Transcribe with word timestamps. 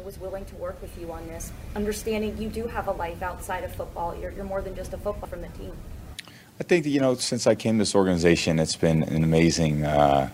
was 0.00 0.18
willing 0.18 0.44
to 0.46 0.54
work 0.56 0.80
with 0.82 0.98
you 0.98 1.12
on 1.12 1.26
this, 1.28 1.52
understanding 1.76 2.36
you 2.38 2.48
do 2.48 2.66
have 2.66 2.88
a 2.88 2.92
life 2.92 3.22
outside 3.22 3.64
of 3.64 3.74
football. 3.74 4.16
You're, 4.16 4.30
you're 4.32 4.44
more 4.44 4.62
than 4.62 4.74
just 4.74 4.92
a 4.92 4.98
football 4.98 5.28
from 5.28 5.42
the 5.42 5.48
team. 5.48 5.72
I 6.58 6.62
think 6.62 6.84
that, 6.84 6.90
you 6.90 7.00
know, 7.00 7.14
since 7.14 7.46
I 7.46 7.54
came 7.54 7.76
to 7.76 7.82
this 7.82 7.94
organization, 7.94 8.58
it's 8.58 8.76
been 8.76 9.02
an 9.02 9.24
amazing, 9.24 9.84
uh, 9.84 10.28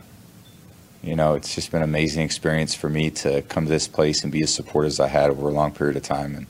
you 1.03 1.15
know, 1.15 1.35
it's 1.35 1.55
just 1.55 1.71
been 1.71 1.83
an 1.83 1.89
amazing 1.89 2.25
experience 2.25 2.75
for 2.75 2.89
me 2.89 3.11
to 3.11 3.43
come 3.43 3.65
to 3.65 3.71
this 3.71 3.87
place 3.87 4.25
and 4.25 4.33
be 4.33 4.43
as 4.43 4.53
supportive 4.53 4.89
as 4.89 5.01
I 5.01 5.07
had 5.09 5.31
over 5.31 5.49
a 5.49 5.53
long 5.53 5.73
period 5.73 5.97
of 5.97 6.03
time. 6.03 6.35
And, 6.35 6.47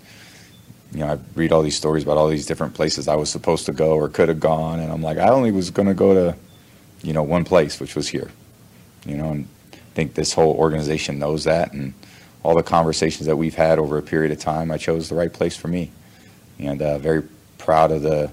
you 0.93 1.01
know, 1.01 1.13
I 1.13 1.19
read 1.35 1.53
all 1.53 1.63
these 1.63 1.77
stories 1.77 2.05
about 2.05 2.17
all 2.17 2.29
these 2.29 2.47
different 2.47 2.75
places 2.75 3.07
I 3.07 3.17
was 3.17 3.29
supposed 3.31 3.67
to 3.67 3.73
go 3.73 3.97
or 3.97 4.09
could 4.09 4.29
have 4.29 4.41
gone. 4.41 4.81
And 4.81 4.91
I'm 4.91 5.03
like, 5.03 5.19
I 5.19 5.29
only 5.29 5.53
was 5.53 5.71
going 5.71 5.89
to 5.89 5.95
go 5.95 6.15
to, 6.15 6.37
you 7.03 7.13
know, 7.13 7.23
one 7.23 7.45
place, 7.45 7.79
which 7.79 7.95
was 7.95 8.09
here, 8.09 8.31
you 9.05 9.17
know, 9.17 9.31
and 9.31 9.49
I 9.75 9.77
think 9.95 10.15
this 10.15 10.33
whole 10.33 10.55
organization 10.55 11.19
knows 11.19 11.45
that. 11.45 11.73
And, 11.75 11.93
all 12.47 12.55
the 12.55 12.63
conversations 12.63 13.27
that 13.27 13.35
we've 13.35 13.57
had 13.57 13.77
over 13.77 13.99
a 13.99 14.03
period 14.03 14.31
of 14.31 14.39
time, 14.39 14.71
I 14.71 14.79
chose 14.79 15.09
the 15.09 15.17
right 15.17 15.33
place 15.33 15.57
for 15.57 15.67
me. 15.67 15.91
And 16.61 16.81
uh, 16.81 16.97
very 16.99 17.25
proud 17.59 17.91
of 17.91 18.03
the 18.03 18.31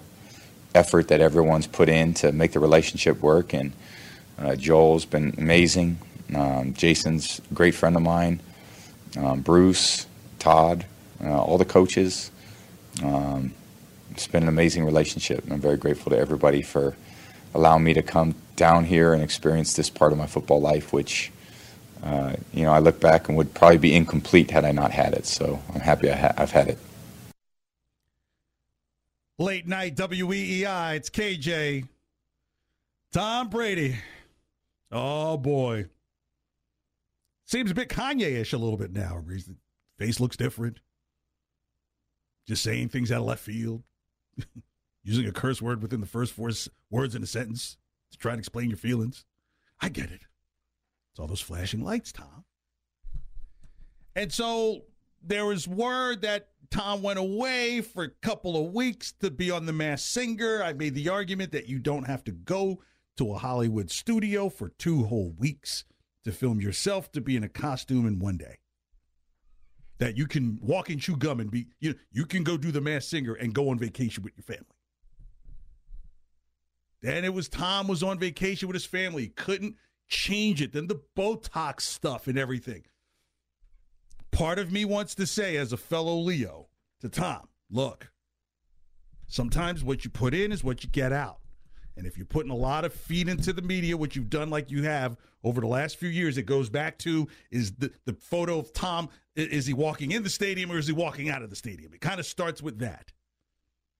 effort 0.75 1.07
that 1.07 1.19
everyone's 1.19 1.65
put 1.65 1.89
in 1.89 2.13
to 2.15 2.31
make 2.31 2.51
the 2.51 2.59
relationship 2.59 3.19
work. 3.21 3.53
And 3.53 3.73
uh, 4.37 4.55
Joel's 4.55 5.05
been 5.05 5.33
amazing. 5.39 5.97
Um, 6.35 6.75
Jason's 6.75 7.41
a 7.49 7.53
great 7.55 7.73
friend 7.73 7.95
of 7.95 8.03
mine. 8.03 8.39
Um, 9.17 9.41
Bruce, 9.41 10.05
Todd, 10.37 10.85
uh, 11.23 11.41
all 11.41 11.57
the 11.57 11.65
coaches. 11.65 12.29
Um, 13.03 13.55
it's 14.11 14.27
been 14.27 14.43
an 14.43 14.49
amazing 14.49 14.85
relationship. 14.85 15.43
And 15.43 15.53
I'm 15.53 15.59
very 15.59 15.77
grateful 15.77 16.11
to 16.11 16.19
everybody 16.19 16.61
for 16.61 16.95
allowing 17.55 17.83
me 17.83 17.95
to 17.95 18.03
come 18.03 18.35
down 18.57 18.85
here 18.85 19.11
and 19.11 19.23
experience 19.23 19.73
this 19.73 19.89
part 19.89 20.11
of 20.11 20.19
my 20.19 20.27
football 20.27 20.61
life, 20.61 20.93
which 20.93 21.31
uh, 22.03 22.35
you 22.53 22.63
know, 22.63 22.73
I 22.73 22.79
look 22.79 22.99
back 22.99 23.29
and 23.29 23.37
would 23.37 23.53
probably 23.53 23.77
be 23.77 23.95
incomplete 23.95 24.51
had 24.51 24.65
I 24.65 24.71
not 24.71 24.91
had 24.91 25.13
it. 25.13 25.25
So 25.25 25.61
I'm 25.73 25.79
happy 25.79 26.11
I 26.11 26.15
ha- 26.15 26.33
I've 26.37 26.51
had 26.51 26.67
it. 26.67 26.77
Late 29.39 29.67
night 29.67 29.95
WEEI. 29.95 30.95
It's 30.95 31.09
KJ. 31.09 31.87
Tom 33.13 33.49
Brady. 33.49 33.95
Oh 34.91 35.37
boy. 35.37 35.85
Seems 37.45 37.71
a 37.71 37.75
bit 37.75 37.89
Kanye-ish 37.89 38.53
a 38.53 38.57
little 38.57 38.77
bit 38.77 38.91
now. 38.91 39.23
Face 39.97 40.19
looks 40.19 40.37
different. 40.37 40.79
Just 42.47 42.63
saying 42.63 42.89
things 42.89 43.11
out 43.11 43.21
of 43.21 43.27
left 43.27 43.43
field. 43.43 43.83
Using 45.03 45.27
a 45.27 45.31
curse 45.31 45.61
word 45.61 45.81
within 45.81 46.01
the 46.01 46.07
first 46.07 46.33
four 46.33 46.51
words 46.89 47.15
in 47.15 47.23
a 47.23 47.27
sentence 47.27 47.77
to 48.11 48.17
try 48.17 48.31
and 48.31 48.39
explain 48.39 48.69
your 48.69 48.77
feelings. 48.77 49.25
I 49.81 49.89
get 49.89 50.11
it. 50.11 50.21
It's 51.13 51.19
all 51.19 51.27
those 51.27 51.41
flashing 51.41 51.83
lights, 51.83 52.11
Tom. 52.11 52.43
And 54.15 54.33
so 54.33 54.85
there 55.21 55.45
was 55.45 55.67
word 55.67 56.23
that 56.23 56.49
Tom 56.71 57.03
went 57.03 57.19
away 57.19 57.81
for 57.81 58.03
a 58.03 58.09
couple 58.09 58.57
of 58.57 58.73
weeks 58.73 59.11
to 59.19 59.29
be 59.29 59.51
on 59.51 59.67
The 59.67 59.73
Masked 59.73 60.07
Singer. 60.09 60.63
I 60.63 60.73
made 60.73 60.95
the 60.95 61.09
argument 61.09 61.51
that 61.51 61.69
you 61.69 61.77
don't 61.77 62.07
have 62.07 62.23
to 62.23 62.31
go 62.31 62.81
to 63.17 63.31
a 63.31 63.37
Hollywood 63.37 63.91
studio 63.91 64.49
for 64.49 64.69
two 64.69 65.03
whole 65.03 65.35
weeks 65.37 65.83
to 66.23 66.31
film 66.31 66.59
yourself 66.59 67.11
to 67.11 67.21
be 67.21 67.35
in 67.35 67.43
a 67.43 67.49
costume 67.49 68.07
in 68.07 68.17
one 68.17 68.37
day. 68.37 68.57
That 69.99 70.17
you 70.17 70.25
can 70.25 70.57
walk 70.63 70.89
and 70.89 70.99
chew 70.99 71.15
gum 71.15 71.39
and 71.39 71.51
be, 71.51 71.67
you 71.79 71.91
know, 71.91 71.99
you 72.11 72.25
can 72.25 72.43
go 72.43 72.57
do 72.57 72.71
The 72.71 72.81
Masked 72.81 73.11
Singer 73.11 73.35
and 73.35 73.53
go 73.53 73.69
on 73.69 73.77
vacation 73.77 74.23
with 74.23 74.33
your 74.35 74.43
family. 74.43 74.65
Then 77.03 77.23
it 77.23 77.33
was 77.35 77.49
Tom 77.49 77.87
was 77.87 78.01
on 78.01 78.17
vacation 78.17 78.67
with 78.67 78.73
his 78.73 78.85
family. 78.85 79.23
He 79.23 79.29
Couldn't 79.29 79.75
change 80.07 80.61
it, 80.61 80.73
then 80.73 80.87
the 80.87 81.01
Botox 81.17 81.81
stuff 81.81 82.27
and 82.27 82.37
everything. 82.37 82.83
Part 84.31 84.59
of 84.59 84.71
me 84.71 84.85
wants 84.85 85.15
to 85.15 85.27
say, 85.27 85.57
as 85.57 85.73
a 85.73 85.77
fellow 85.77 86.17
Leo, 86.17 86.67
to 87.01 87.09
Tom, 87.09 87.47
look, 87.69 88.11
sometimes 89.27 89.83
what 89.83 90.03
you 90.03 90.09
put 90.09 90.33
in 90.33 90.51
is 90.51 90.63
what 90.63 90.83
you 90.83 90.89
get 90.89 91.13
out. 91.13 91.39
And 91.95 92.07
if 92.07 92.17
you're 92.17 92.25
putting 92.25 92.51
a 92.51 92.55
lot 92.55 92.85
of 92.85 92.93
feed 92.93 93.29
into 93.29 93.53
the 93.53 93.61
media, 93.61 93.95
which 93.95 94.15
you've 94.15 94.29
done 94.29 94.49
like 94.49 94.71
you 94.71 94.83
have 94.83 95.17
over 95.43 95.61
the 95.61 95.67
last 95.67 95.97
few 95.97 96.09
years, 96.09 96.37
it 96.37 96.43
goes 96.43 96.69
back 96.69 96.97
to 96.99 97.27
is 97.51 97.73
the, 97.73 97.91
the 98.05 98.13
photo 98.13 98.57
of 98.57 98.73
Tom, 98.73 99.09
is 99.35 99.67
he 99.67 99.73
walking 99.73 100.11
in 100.11 100.23
the 100.23 100.29
stadium 100.29 100.71
or 100.71 100.77
is 100.77 100.87
he 100.87 100.93
walking 100.93 101.29
out 101.29 101.43
of 101.43 101.49
the 101.49 101.55
stadium? 101.55 101.93
It 101.93 102.01
kind 102.01 102.19
of 102.19 102.25
starts 102.25 102.61
with 102.61 102.79
that. 102.79 103.11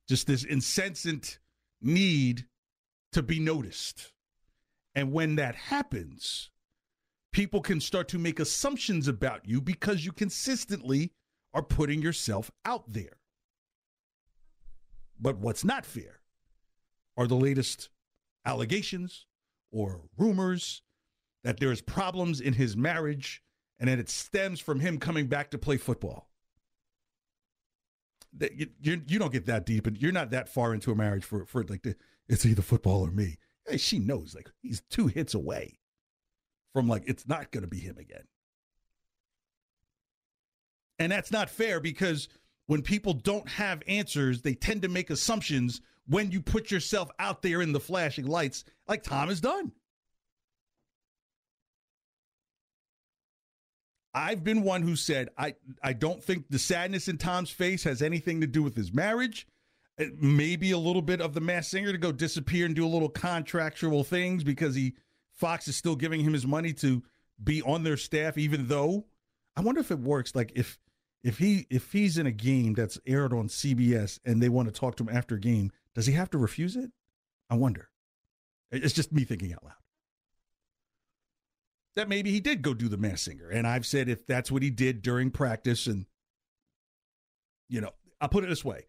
Just 0.07 0.25
this 0.27 0.43
incessant 0.43 1.39
need 1.81 2.45
to 3.11 3.21
be 3.21 3.39
noticed. 3.39 4.12
And 4.95 5.11
when 5.11 5.35
that 5.35 5.55
happens, 5.55 6.51
people 7.31 7.61
can 7.61 7.81
start 7.81 8.07
to 8.09 8.19
make 8.19 8.39
assumptions 8.39 9.07
about 9.07 9.47
you 9.47 9.59
because 9.59 10.05
you 10.05 10.11
consistently 10.11 11.11
are 11.53 11.63
putting 11.63 12.01
yourself 12.01 12.51
out 12.65 12.91
there. 12.91 13.17
But 15.19 15.37
what's 15.37 15.63
not 15.63 15.85
fair 15.85 16.19
are 17.17 17.27
the 17.27 17.35
latest 17.35 17.89
allegations 18.45 19.25
or 19.71 20.01
rumors 20.17 20.81
that 21.43 21.59
there's 21.59 21.81
problems 21.81 22.39
in 22.39 22.53
his 22.53 22.77
marriage 22.77 23.41
and 23.79 23.89
that 23.89 23.99
it 23.99 24.09
stems 24.09 24.59
from 24.59 24.79
him 24.79 24.97
coming 24.97 25.27
back 25.27 25.51
to 25.51 25.57
play 25.57 25.77
football. 25.77 26.29
That 28.35 28.51
you, 28.79 28.97
don't 28.97 29.31
get 29.31 29.45
that 29.45 29.65
deep 29.65 29.85
and 29.85 29.97
you're 30.01 30.11
not 30.11 30.31
that 30.31 30.49
far 30.49 30.73
into 30.73 30.91
a 30.91 30.95
marriage 30.95 31.23
for, 31.23 31.45
for 31.45 31.63
like 31.63 31.85
it's 32.27 32.45
either 32.45 32.63
football 32.63 33.05
or 33.05 33.11
me 33.11 33.37
she 33.77 33.99
knows 33.99 34.35
like 34.35 34.49
he's 34.61 34.81
two 34.89 35.07
hits 35.07 35.33
away 35.33 35.79
from 36.73 36.87
like 36.87 37.03
it's 37.05 37.27
not 37.27 37.51
going 37.51 37.63
to 37.63 37.69
be 37.69 37.79
him 37.79 37.97
again. 37.97 38.23
And 40.99 41.11
that's 41.11 41.31
not 41.31 41.49
fair 41.49 41.79
because 41.79 42.29
when 42.67 42.81
people 42.81 43.13
don't 43.13 43.47
have 43.49 43.83
answers, 43.87 44.41
they 44.41 44.53
tend 44.53 44.83
to 44.83 44.87
make 44.87 45.09
assumptions 45.09 45.81
when 46.07 46.31
you 46.31 46.41
put 46.41 46.71
yourself 46.71 47.09
out 47.19 47.41
there 47.41 47.61
in 47.61 47.71
the 47.71 47.79
flashing 47.79 48.25
lights, 48.25 48.63
like 48.87 49.03
Tom 49.03 49.29
has 49.29 49.41
done. 49.41 49.71
I've 54.13 54.43
been 54.43 54.61
one 54.61 54.83
who 54.83 54.95
said 54.95 55.29
I, 55.37 55.55
I 55.81 55.93
don't 55.93 56.23
think 56.23 56.45
the 56.49 56.59
sadness 56.59 57.07
in 57.07 57.17
Tom's 57.17 57.49
face 57.49 57.83
has 57.85 58.01
anything 58.01 58.41
to 58.41 58.47
do 58.47 58.61
with 58.61 58.75
his 58.75 58.93
marriage 58.93 59.47
Uh, 59.99 60.05
maybe 60.19 60.71
a 60.71 60.77
little 60.77 61.01
bit 61.01 61.21
of 61.21 61.33
the 61.33 61.41
Masked 61.41 61.71
Singer 61.71 61.91
to 61.91 61.97
go 61.97 62.11
disappear 62.11 62.65
and 62.65 62.75
do 62.75 62.85
a 62.85 62.89
little 62.89 63.09
contractual 63.09 64.03
things 64.03 64.43
because 64.43 64.75
he 64.75 64.95
Fox 65.31 65.67
is 65.67 65.75
still 65.75 65.95
giving 65.95 66.21
him 66.21 66.33
his 66.33 66.45
money 66.45 66.73
to 66.73 67.03
be 67.43 67.61
on 67.61 67.83
their 67.83 67.97
staff, 67.97 68.37
even 68.37 68.67
though 68.67 69.05
I 69.55 69.61
wonder 69.61 69.81
if 69.81 69.91
it 69.91 69.99
works. 69.99 70.35
Like 70.35 70.51
if 70.55 70.79
if 71.23 71.37
he 71.37 71.67
if 71.69 71.91
he's 71.91 72.17
in 72.17 72.27
a 72.27 72.31
game 72.31 72.73
that's 72.73 72.99
aired 73.05 73.33
on 73.33 73.47
CBS 73.47 74.19
and 74.25 74.41
they 74.41 74.49
want 74.49 74.67
to 74.67 74.79
talk 74.79 74.95
to 74.97 75.03
him 75.03 75.15
after 75.15 75.35
a 75.35 75.39
game, 75.39 75.71
does 75.95 76.05
he 76.05 76.13
have 76.13 76.29
to 76.31 76.37
refuse 76.37 76.75
it? 76.75 76.91
I 77.49 77.55
wonder. 77.55 77.89
It's 78.71 78.93
just 78.93 79.11
me 79.11 79.23
thinking 79.23 79.53
out 79.53 79.63
loud. 79.63 79.73
That 81.95 82.09
maybe 82.09 82.31
he 82.31 82.39
did 82.39 82.63
go 82.63 82.73
do 82.73 82.89
the 82.89 82.97
Masked 82.97 83.25
Singer, 83.25 83.49
and 83.49 83.67
I've 83.67 83.85
said 83.85 84.09
if 84.09 84.25
that's 84.25 84.51
what 84.51 84.63
he 84.63 84.71
did 84.71 85.03
during 85.03 85.29
practice, 85.29 85.85
and 85.85 86.07
you 87.69 87.81
know, 87.81 87.91
I'll 88.19 88.29
put 88.29 88.43
it 88.43 88.49
this 88.49 88.65
way: 88.65 88.87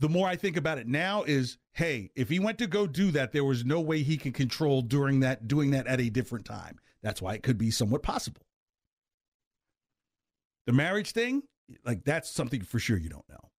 the 0.00 0.08
more 0.08 0.26
I 0.26 0.34
think 0.34 0.56
about 0.56 0.78
it 0.78 0.88
now 0.88 1.22
is, 1.22 1.58
hey, 1.74 2.10
if 2.16 2.28
he 2.28 2.40
went 2.40 2.58
to 2.58 2.66
go 2.66 2.86
do 2.86 3.10
that, 3.12 3.32
there 3.32 3.44
was 3.44 3.64
no 3.64 3.80
way 3.80 4.02
he 4.02 4.16
could 4.16 4.34
control 4.34 4.80
during 4.82 5.20
that 5.20 5.46
doing 5.46 5.70
that 5.72 5.86
at 5.86 6.00
a 6.00 6.08
different 6.08 6.46
time. 6.46 6.78
That's 7.02 7.20
why 7.20 7.34
it 7.34 7.42
could 7.42 7.58
be 7.58 7.70
somewhat 7.70 8.02
possible. 8.02 8.40
The 10.66 10.72
marriage 10.72 11.12
thing, 11.12 11.42
like 11.84 12.04
that's 12.04 12.30
something 12.30 12.62
for 12.62 12.78
sure 12.78 12.96
you 12.96 13.10
don't 13.10 13.28
know. 13.28 13.50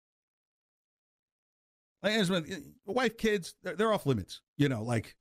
Like, 2.04 2.50
eh, 2.50 2.56
wife, 2.88 3.18
kids, 3.18 3.54
they're, 3.64 3.76
they're 3.76 3.94
off 3.94 4.08
limits. 4.08 4.42
You 4.58 4.68
know, 4.68 4.82
like 4.82 5.16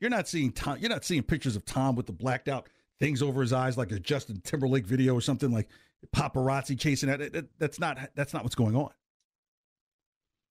you're 0.00 0.10
not 0.10 0.26
seeing 0.26 0.50
Tom. 0.50 0.78
You're 0.80 0.90
not 0.90 1.04
seeing 1.04 1.22
pictures 1.22 1.54
of 1.54 1.64
Tom 1.64 1.94
with 1.94 2.06
the 2.06 2.12
blacked 2.12 2.48
out 2.48 2.68
things 2.98 3.22
over 3.22 3.42
his 3.42 3.52
eyes, 3.52 3.78
like 3.78 3.92
a 3.92 4.00
Justin 4.00 4.40
Timberlake 4.42 4.86
video 4.86 5.14
or 5.14 5.20
something 5.20 5.52
like 5.52 5.68
paparazzi 6.14 6.78
chasing 6.78 7.08
at 7.08 7.20
it. 7.20 7.58
That's 7.58 7.78
not 7.78 7.98
that's 8.16 8.34
not 8.34 8.42
what's 8.42 8.56
going 8.56 8.74
on. 8.74 8.90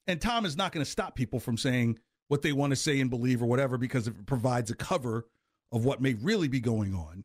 And 0.08 0.22
Tom 0.22 0.46
is 0.46 0.56
not 0.56 0.72
going 0.72 0.84
to 0.84 0.90
stop 0.90 1.16
people 1.16 1.40
from 1.40 1.58
saying 1.58 2.00
what 2.28 2.42
they 2.42 2.52
want 2.52 2.72
to 2.72 2.76
say 2.76 3.00
and 3.00 3.10
believe 3.10 3.42
or 3.42 3.46
whatever 3.46 3.78
because 3.78 4.08
it 4.08 4.26
provides 4.26 4.72
a 4.72 4.76
cover 4.76 5.26
of 5.72 5.86
what 5.86 6.02
may 6.02 6.14
really 6.14 6.48
be 6.48 6.60
going 6.60 6.94
on. 6.94 7.24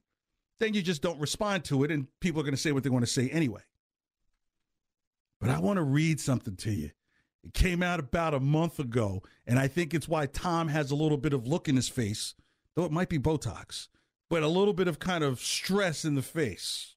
Then 0.59 0.75
you 0.75 0.82
just 0.82 1.03
don't 1.03 1.21
respond 1.21 1.65
to 1.65 1.85
it, 1.85 1.91
and 1.91 2.06
people 2.21 2.41
are 2.41 2.44
going 2.44 2.55
to 2.55 2.61
say 2.61 2.73
what 2.73 2.82
they 2.82 2.91
want 2.91 3.05
to 3.05 3.11
say 3.11 3.29
anyway. 3.31 3.62
But 5.41 5.50
I 5.50 5.59
want 5.59 5.79
to 5.79 5.82
read 5.82 6.21
something 6.21 6.56
to 6.56 6.71
you. 6.71 6.91
It 7.43 7.55
came 7.55 7.82
out 7.82 7.99
about 7.99 8.35
a 8.35 8.41
month 8.41 8.79
ago, 8.79 9.23
and 9.47 9.59
I 9.59 9.69
think 9.69 9.94
it's 9.94 10.09
why 10.09 10.27
Tom 10.27 10.69
has 10.69 10.91
a 10.91 10.97
little 10.97 11.17
bit 11.17 11.32
of 11.32 11.47
look 11.47 11.69
in 11.69 11.77
his 11.77 11.88
face, 11.88 12.35
though 12.77 12.85
it 12.85 12.93
might 12.93 13.09
be 13.09 13.19
Botox, 13.19 13.88
but 14.29 14.43
a 14.43 14.49
little 14.49 14.75
bit 14.75 14.88
of 14.88 14.99
kind 14.99 15.25
of 15.25 15.41
stress 15.41 16.05
in 16.05 16.15
the 16.15 16.23
face. 16.23 16.97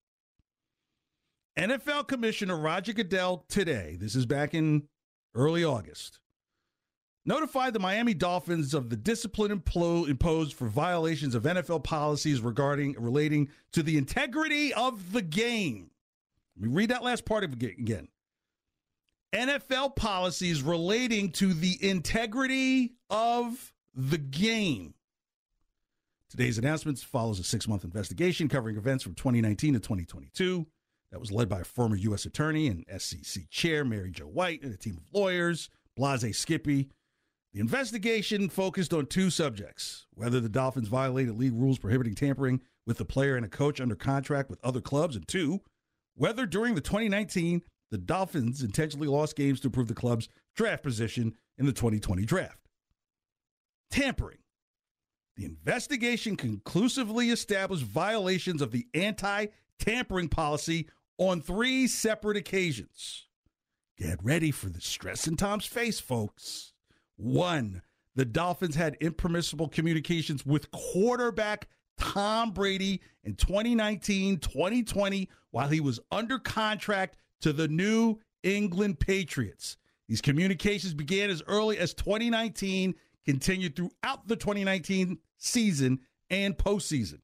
NFL 1.57 2.07
Commissioner 2.07 2.57
Roger 2.57 2.91
Goodell 2.91 3.45
today, 3.47 3.95
this 3.97 4.15
is 4.15 4.25
back 4.25 4.53
in 4.53 4.89
early 5.35 5.63
August, 5.63 6.19
notified 7.25 7.73
the 7.73 7.79
Miami 7.79 8.13
Dolphins 8.13 8.73
of 8.73 8.89
the 8.89 8.95
discipline 8.95 9.51
imposed 9.51 10.53
for 10.53 10.67
violations 10.67 11.35
of 11.35 11.43
NFL 11.43 11.83
policies 11.83 12.41
regarding 12.41 12.95
relating 12.99 13.49
to 13.71 13.83
the 13.83 13.97
integrity 13.97 14.73
of 14.73 15.11
the 15.13 15.21
game. 15.21 15.91
Let 16.59 16.69
me 16.69 16.75
read 16.75 16.89
that 16.89 17.03
last 17.03 17.25
part 17.25 17.43
again. 17.43 18.07
NFL 19.33 19.95
policies 19.95 20.61
relating 20.61 21.31
to 21.31 21.53
the 21.53 21.77
integrity 21.81 22.93
of 23.09 23.73
the 23.95 24.19
game. 24.19 24.93
Today's 26.29 26.57
announcements 26.57 27.01
follows 27.03 27.39
a 27.39 27.43
six-month 27.43 27.83
investigation 27.83 28.47
covering 28.47 28.77
events 28.77 29.03
from 29.03 29.13
2019 29.15 29.73
to 29.73 29.79
2022 29.79 30.67
that 31.13 31.19
was 31.19 31.31
led 31.31 31.47
by 31.47 31.59
a 31.59 31.63
former 31.63 31.95
U.S. 31.95 32.25
attorney 32.25 32.67
and 32.67 32.83
SEC 32.99 33.47
chair 33.51 33.85
Mary 33.85 34.09
Jo 34.09 34.25
White 34.25 34.63
and 34.63 34.73
a 34.73 34.77
team 34.77 34.97
of 34.97 35.03
lawyers, 35.13 35.69
Blase 35.95 36.35
Skippy. 36.35 36.89
The 37.53 37.59
investigation 37.59 38.49
focused 38.49 38.95
on 38.95 39.05
two 39.05 39.29
subjects 39.29 40.07
whether 40.15 40.39
the 40.39 40.49
Dolphins 40.49 40.87
violated 40.87 41.37
league 41.37 41.53
rules 41.53 41.77
prohibiting 41.77 42.15
tampering 42.15 42.61
with 42.87 42.97
the 42.97 43.05
player 43.05 43.35
and 43.35 43.45
a 43.45 43.49
coach 43.49 43.79
under 43.79 43.95
contract 43.95 44.49
with 44.49 44.59
other 44.63 44.81
clubs, 44.81 45.15
and 45.15 45.27
two, 45.27 45.61
whether 46.15 46.47
during 46.47 46.73
the 46.73 46.81
2019 46.81 47.61
the 47.91 47.99
Dolphins 47.99 48.63
intentionally 48.63 49.07
lost 49.07 49.35
games 49.35 49.59
to 49.59 49.67
improve 49.67 49.87
the 49.87 49.93
club's 49.93 50.27
draft 50.55 50.81
position 50.81 51.35
in 51.59 51.67
the 51.67 51.73
2020 51.73 52.25
draft. 52.25 52.57
Tampering. 53.91 54.39
The 55.37 55.45
investigation 55.45 56.37
conclusively 56.37 57.29
established 57.29 57.83
violations 57.83 58.63
of 58.63 58.71
the 58.71 58.87
anti 58.95 59.45
tampering 59.79 60.29
policy 60.29 60.87
on 61.17 61.41
three 61.41 61.87
separate 61.87 62.37
occasions. 62.37 63.27
Get 63.97 64.23
ready 64.23 64.51
for 64.51 64.69
the 64.69 64.81
stress 64.81 65.27
in 65.27 65.37
Tom's 65.37 65.65
face, 65.65 65.99
folks. 65.99 66.73
One, 67.15 67.81
the 68.15 68.25
Dolphins 68.25 68.75
had 68.75 68.97
impermissible 68.99 69.69
communications 69.69 70.45
with 70.45 70.71
quarterback 70.71 71.67
Tom 71.97 72.51
Brady 72.51 73.01
in 73.23 73.35
2019 73.35 74.39
2020 74.39 75.29
while 75.51 75.67
he 75.67 75.79
was 75.79 75.99
under 76.11 76.39
contract 76.39 77.17
to 77.41 77.53
the 77.53 77.67
New 77.67 78.19
England 78.41 78.99
Patriots. 78.99 79.77
These 80.07 80.21
communications 80.21 80.93
began 80.93 81.29
as 81.29 81.43
early 81.47 81.77
as 81.77 81.93
2019, 81.93 82.95
continued 83.25 83.75
throughout 83.75 84.27
the 84.27 84.35
2019 84.35 85.17
season 85.37 85.99
and 86.29 86.57
postseason. 86.57 87.19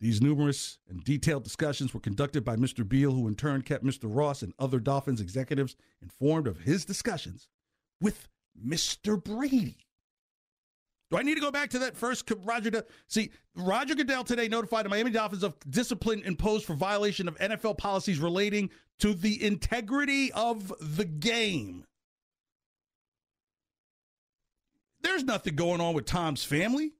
These 0.00 0.20
numerous 0.20 0.78
and 0.88 1.02
detailed 1.02 1.44
discussions 1.44 1.94
were 1.94 2.00
conducted 2.00 2.44
by 2.44 2.56
Mr. 2.56 2.86
Beal, 2.86 3.12
who 3.12 3.26
in 3.28 3.34
turn 3.34 3.62
kept 3.62 3.84
Mr. 3.84 4.04
Ross 4.04 4.42
and 4.42 4.52
other 4.58 4.78
Dolphins 4.78 5.20
executives 5.20 5.74
informed 6.02 6.46
of 6.46 6.58
his 6.58 6.84
discussions 6.84 7.48
with 8.00 8.28
Mr. 8.62 9.22
Brady. 9.22 9.86
Do 11.10 11.16
I 11.16 11.22
need 11.22 11.36
to 11.36 11.40
go 11.40 11.52
back 11.52 11.70
to 11.70 11.78
that 11.78 11.96
first 11.96 12.30
Roger? 12.44 12.70
Goodell? 12.70 12.88
See, 13.06 13.30
Roger 13.54 13.94
Goodell 13.94 14.24
today 14.24 14.48
notified 14.48 14.84
the 14.84 14.90
Miami 14.90 15.12
Dolphins 15.12 15.44
of 15.44 15.54
discipline 15.70 16.22
imposed 16.24 16.64
for 16.64 16.74
violation 16.74 17.28
of 17.28 17.38
NFL 17.38 17.78
policies 17.78 18.18
relating 18.18 18.70
to 18.98 19.14
the 19.14 19.42
integrity 19.42 20.32
of 20.32 20.72
the 20.80 21.04
game. 21.04 21.84
There's 25.00 25.22
nothing 25.22 25.54
going 25.54 25.80
on 25.80 25.94
with 25.94 26.06
Tom's 26.06 26.42
family. 26.42 26.92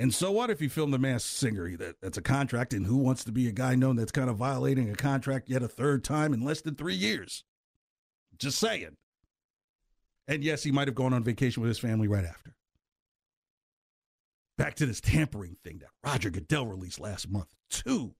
And 0.00 0.14
so 0.14 0.30
what 0.30 0.48
if 0.48 0.62
you 0.62 0.68
film 0.68 0.92
the 0.92 0.98
masked 0.98 1.28
singer? 1.28 1.76
That, 1.76 2.00
that's 2.00 2.16
a 2.16 2.22
contract, 2.22 2.72
and 2.72 2.86
who 2.86 2.96
wants 2.96 3.24
to 3.24 3.32
be 3.32 3.48
a 3.48 3.52
guy 3.52 3.74
known 3.74 3.96
that's 3.96 4.12
kind 4.12 4.30
of 4.30 4.36
violating 4.36 4.88
a 4.88 4.94
contract 4.94 5.48
yet 5.48 5.60
a 5.60 5.68
third 5.68 6.04
time 6.04 6.32
in 6.32 6.44
less 6.44 6.60
than 6.60 6.76
three 6.76 6.94
years? 6.94 7.42
Just 8.38 8.60
saying. 8.60 8.96
And 10.28 10.44
yes, 10.44 10.62
he 10.62 10.70
might 10.70 10.86
have 10.86 10.94
gone 10.94 11.12
on 11.12 11.24
vacation 11.24 11.62
with 11.62 11.68
his 11.68 11.80
family 11.80 12.06
right 12.06 12.24
after. 12.24 12.54
Back 14.56 14.76
to 14.76 14.86
this 14.86 15.00
tampering 15.00 15.56
thing 15.64 15.80
that 15.80 15.90
Roger 16.08 16.30
Goodell 16.30 16.66
released 16.66 17.00
last 17.00 17.28
month. 17.28 17.48
too. 17.68 18.14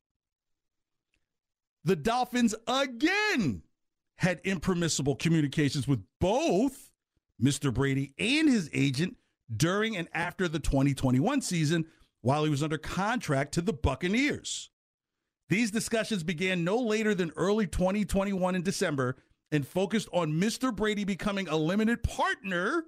the 1.85 1.95
Dolphins 1.97 2.57
again 2.67 3.63
had 4.17 4.41
impermissible 4.43 5.15
communications 5.15 5.87
with 5.87 6.03
both 6.21 6.91
Mr. 7.41 7.73
Brady 7.73 8.15
and 8.19 8.49
his 8.49 8.69
agent 8.73 9.17
during 9.55 9.97
and 9.97 10.09
after 10.13 10.49
the 10.49 10.59
2021 10.59 11.41
season 11.41 11.87
while 12.21 12.45
he 12.45 12.51
was 12.51 12.63
under 12.63 12.79
contract 12.79 13.53
to 13.55 13.61
the 13.61 13.73
Buccaneers. 13.73 14.71
These 15.49 15.71
discussions 15.71 16.23
began 16.23 16.65
no 16.65 16.79
later 16.79 17.15
than 17.15 17.33
early 17.37 17.67
2021 17.67 18.55
in 18.55 18.63
December 18.63 19.17
and 19.51 19.67
focused 19.67 20.09
on 20.13 20.33
Mr. 20.33 20.75
Brady 20.75 21.05
becoming 21.05 21.49
a 21.49 21.57
limited 21.57 22.03
partner 22.03 22.85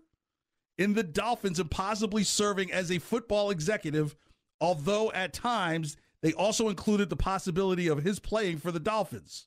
in 0.76 0.94
the 0.94 1.02
Dolphins 1.02 1.58
and 1.58 1.70
possibly 1.70 2.22
serving 2.22 2.70
as 2.70 2.90
a 2.90 2.98
football 2.98 3.50
executive, 3.50 4.14
although 4.60 5.10
at 5.12 5.32
times 5.32 5.96
they 6.22 6.32
also 6.34 6.69
included 6.69 7.08
the 7.08 7.17
possibility 7.17 7.88
of 7.88 8.02
his 8.02 8.19
playing 8.19 8.58
for 8.58 8.70
the 8.70 8.81
Dolphins. 8.81 9.46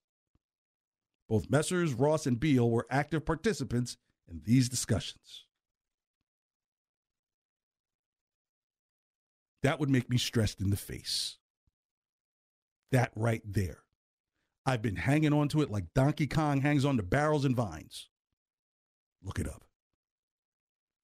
Both 1.29 1.49
Messrs. 1.49 1.93
Ross 1.93 2.25
and 2.25 2.39
Beal 2.39 2.69
were 2.69 2.87
active 2.89 3.25
participants 3.25 3.97
in 4.27 4.41
these 4.43 4.69
discussions. 4.69 5.45
That 9.63 9.79
would 9.79 9.89
make 9.89 10.09
me 10.09 10.17
stressed 10.17 10.61
in 10.61 10.69
the 10.69 10.77
face. 10.77 11.37
That 12.91 13.11
right 13.15 13.41
there. 13.45 13.79
I've 14.65 14.81
been 14.81 14.97
hanging 14.97 15.33
on 15.33 15.47
to 15.49 15.61
it 15.61 15.71
like 15.71 15.93
Donkey 15.93 16.27
Kong 16.27 16.61
hangs 16.61 16.85
on 16.85 16.97
to 16.97 17.03
barrels 17.03 17.43
and 17.43 17.55
vines. 17.55 18.09
Look 19.23 19.39
it 19.39 19.47
up. 19.47 19.63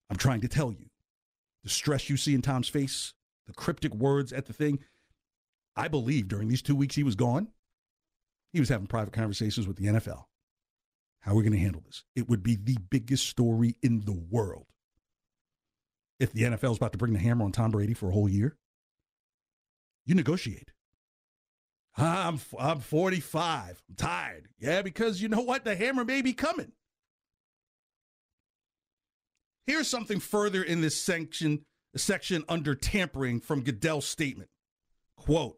I'm 0.10 0.18
trying 0.18 0.42
to 0.42 0.48
tell 0.48 0.72
you 0.72 0.90
the 1.64 1.70
stress 1.70 2.10
you 2.10 2.18
see 2.18 2.36
in 2.36 2.42
Tom's 2.42 2.70
face, 2.70 3.14
the 3.48 3.54
cryptic 3.54 3.94
words 3.94 4.32
at 4.32 4.46
the 4.46 4.54
thing. 4.54 4.80
I 5.76 5.88
believe 5.88 6.28
during 6.28 6.48
these 6.48 6.62
two 6.62 6.76
weeks 6.76 6.96
he 6.96 7.04
was 7.04 7.16
gone, 7.16 7.50
he 8.52 8.60
was 8.60 8.70
having 8.70 8.88
private 8.88 9.14
conversations 9.14 9.68
with 9.68 9.78
the 9.78 9.88
NFL. 9.88 10.26
How 11.22 11.32
are 11.32 11.36
we 11.36 11.44
going 11.44 11.54
to 11.54 11.60
handle 11.60 11.84
this? 11.86 12.04
It 12.16 12.30
would 12.30 12.44
be 12.44 12.56
the 12.56 12.78
biggest 12.90 13.28
story 13.28 13.76
in 13.82 14.02
the 14.02 14.20
world 14.30 14.68
if 16.20 16.34
the 16.34 16.44
NFL 16.44 16.72
is 16.72 16.78
about 16.78 16.92
to 16.92 16.98
bring 16.98 17.14
the 17.14 17.20
hammer 17.20 17.46
on 17.46 17.52
Tom 17.52 17.72
Brady 17.72 17.94
for 17.94 18.10
a 18.10 18.14
whole 18.14 18.30
year, 18.30 18.58
you 20.06 20.16
negotiate. 20.16 20.72
I'm 21.98 22.40
I'm 22.58 22.80
45. 22.80 23.82
I'm 23.90 23.96
tired. 23.96 24.48
Yeah, 24.60 24.82
because 24.82 25.22
you 25.22 25.30
know 25.30 25.42
what? 25.42 25.66
The 25.66 25.76
hammer 25.76 26.06
may 26.06 26.22
be 26.22 26.34
coming. 26.34 26.72
Here's 29.66 29.88
something 29.88 30.20
further 30.20 30.64
in 30.64 30.82
this 30.82 31.00
section 31.00 31.66
section 31.96 32.44
under 32.48 32.76
tampering 32.76 33.40
from 33.40 33.64
Goodell's 33.64 34.08
statement. 34.08 34.50
Quote, 35.16 35.58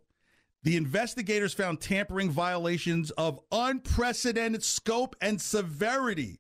the 0.63 0.77
investigators 0.77 1.53
found 1.53 1.81
tampering 1.81 2.29
violations 2.29 3.11
of 3.11 3.39
unprecedented 3.51 4.63
scope 4.63 5.15
and 5.21 5.41
severity, 5.41 6.39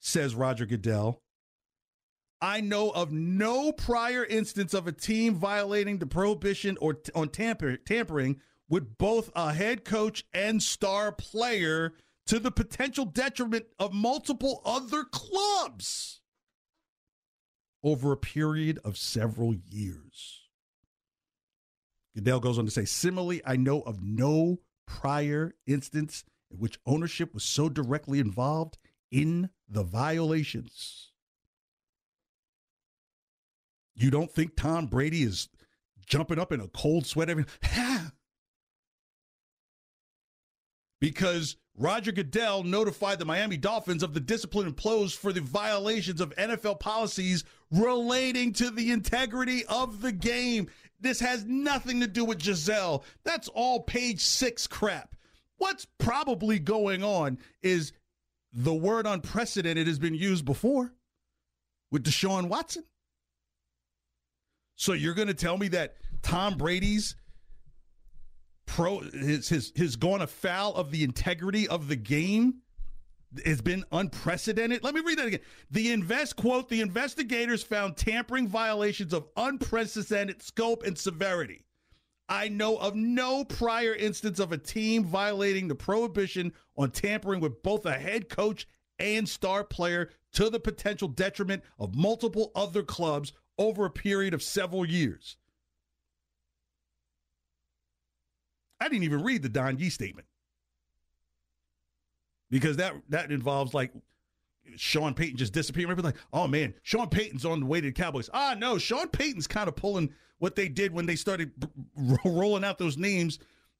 says 0.00 0.34
Roger 0.34 0.66
Goodell, 0.66 1.22
I 2.44 2.60
know 2.60 2.90
of 2.90 3.10
no 3.10 3.72
prior 3.72 4.22
instance 4.22 4.74
of 4.74 4.86
a 4.86 4.92
team 4.92 5.34
violating 5.34 5.96
the 5.96 6.06
prohibition 6.06 6.76
or 6.78 6.92
t- 6.92 7.10
on 7.14 7.30
tamper- 7.30 7.78
tampering 7.78 8.38
with 8.68 8.98
both 8.98 9.30
a 9.34 9.54
head 9.54 9.82
coach 9.82 10.26
and 10.34 10.62
star 10.62 11.10
player 11.10 11.94
to 12.26 12.38
the 12.38 12.50
potential 12.50 13.06
detriment 13.06 13.64
of 13.78 13.94
multiple 13.94 14.60
other 14.66 15.04
clubs 15.04 16.20
over 17.82 18.12
a 18.12 18.18
period 18.18 18.78
of 18.84 18.98
several 18.98 19.54
years. 19.54 20.42
Goodell 22.14 22.40
goes 22.40 22.58
on 22.58 22.66
to 22.66 22.70
say, 22.70 22.84
similarly, 22.84 23.40
I 23.46 23.56
know 23.56 23.80
of 23.80 24.02
no 24.02 24.60
prior 24.86 25.54
instance 25.66 26.24
in 26.50 26.58
which 26.58 26.78
ownership 26.84 27.32
was 27.32 27.42
so 27.42 27.70
directly 27.70 28.18
involved 28.18 28.76
in 29.10 29.48
the 29.66 29.82
violations. 29.82 31.13
You 33.94 34.10
don't 34.10 34.30
think 34.30 34.56
Tom 34.56 34.86
Brady 34.86 35.22
is 35.22 35.48
jumping 36.06 36.38
up 36.38 36.52
in 36.52 36.60
a 36.60 36.68
cold 36.68 37.06
sweat 37.06 37.30
every 37.30 37.44
because 41.00 41.56
Roger 41.76 42.12
Goodell 42.12 42.62
notified 42.62 43.18
the 43.18 43.24
Miami 43.24 43.56
Dolphins 43.56 44.02
of 44.02 44.14
the 44.14 44.20
discipline 44.20 44.66
imposed 44.66 45.18
for 45.18 45.32
the 45.32 45.40
violations 45.40 46.20
of 46.20 46.34
NFL 46.36 46.78
policies 46.78 47.44
relating 47.70 48.52
to 48.54 48.70
the 48.70 48.90
integrity 48.92 49.64
of 49.66 50.00
the 50.00 50.12
game. 50.12 50.68
This 51.00 51.20
has 51.20 51.44
nothing 51.44 52.00
to 52.00 52.06
do 52.06 52.24
with 52.24 52.38
Gisele. 52.38 53.04
That's 53.24 53.48
all 53.48 53.80
page 53.82 54.20
six 54.20 54.66
crap. 54.66 55.16
What's 55.58 55.86
probably 55.98 56.58
going 56.58 57.02
on 57.02 57.38
is 57.62 57.92
the 58.52 58.74
word 58.74 59.06
unprecedented 59.06 59.86
has 59.86 59.98
been 59.98 60.14
used 60.14 60.44
before 60.44 60.92
with 61.90 62.04
Deshaun 62.04 62.48
Watson. 62.48 62.84
So 64.76 64.92
you're 64.92 65.14
going 65.14 65.28
to 65.28 65.34
tell 65.34 65.56
me 65.56 65.68
that 65.68 65.96
Tom 66.22 66.56
Brady's 66.56 67.16
pro 68.66 69.00
his 69.00 69.48
his 69.48 69.72
his 69.74 69.96
going 69.96 70.22
afoul 70.22 70.74
of 70.74 70.90
the 70.90 71.04
integrity 71.04 71.68
of 71.68 71.88
the 71.88 71.96
game 71.96 72.54
has 73.44 73.60
been 73.60 73.84
unprecedented. 73.92 74.82
Let 74.82 74.94
me 74.94 75.00
read 75.00 75.18
that 75.18 75.26
again. 75.26 75.40
The 75.70 75.90
invest 75.90 76.36
quote, 76.36 76.68
the 76.68 76.80
investigators 76.80 77.62
found 77.62 77.96
tampering 77.96 78.48
violations 78.48 79.12
of 79.12 79.28
unprecedented 79.36 80.42
scope 80.42 80.84
and 80.84 80.96
severity. 80.96 81.64
I 82.28 82.48
know 82.48 82.76
of 82.78 82.94
no 82.94 83.44
prior 83.44 83.94
instance 83.94 84.38
of 84.38 84.52
a 84.52 84.58
team 84.58 85.04
violating 85.04 85.68
the 85.68 85.74
prohibition 85.74 86.52
on 86.76 86.90
tampering 86.90 87.40
with 87.40 87.62
both 87.62 87.84
a 87.84 87.92
head 87.92 88.28
coach 88.28 88.66
and 88.98 89.28
star 89.28 89.64
player 89.64 90.10
to 90.32 90.48
the 90.48 90.60
potential 90.60 91.08
detriment 91.08 91.62
of 91.78 91.94
multiple 91.94 92.50
other 92.54 92.82
clubs 92.82 93.32
over 93.58 93.84
a 93.84 93.90
period 93.90 94.34
of 94.34 94.42
several 94.42 94.84
years. 94.84 95.36
I 98.80 98.88
didn't 98.88 99.04
even 99.04 99.22
read 99.22 99.42
the 99.42 99.48
Don 99.48 99.78
Yee 99.78 99.90
statement 99.90 100.26
because 102.50 102.76
that 102.76 102.94
that 103.08 103.30
involves 103.30 103.72
like 103.72 103.92
Sean 104.76 105.14
Payton 105.14 105.36
just 105.36 105.52
disappearing. 105.52 105.90
Everybody's 105.90 106.16
like, 106.16 106.24
oh 106.32 106.46
man, 106.46 106.74
Sean 106.82 107.08
Payton's 107.08 107.44
on 107.44 107.60
the 107.60 107.66
way 107.66 107.80
to 107.80 107.88
the 107.88 107.92
Cowboys. 107.92 108.28
Ah, 108.32 108.54
no, 108.58 108.78
Sean 108.78 109.08
Payton's 109.08 109.46
kind 109.46 109.68
of 109.68 109.76
pulling 109.76 110.12
what 110.38 110.56
they 110.56 110.68
did 110.68 110.92
when 110.92 111.06
they 111.06 111.16
started 111.16 111.52
rolling 112.24 112.64
out 112.64 112.78
those 112.78 112.98
names 112.98 113.38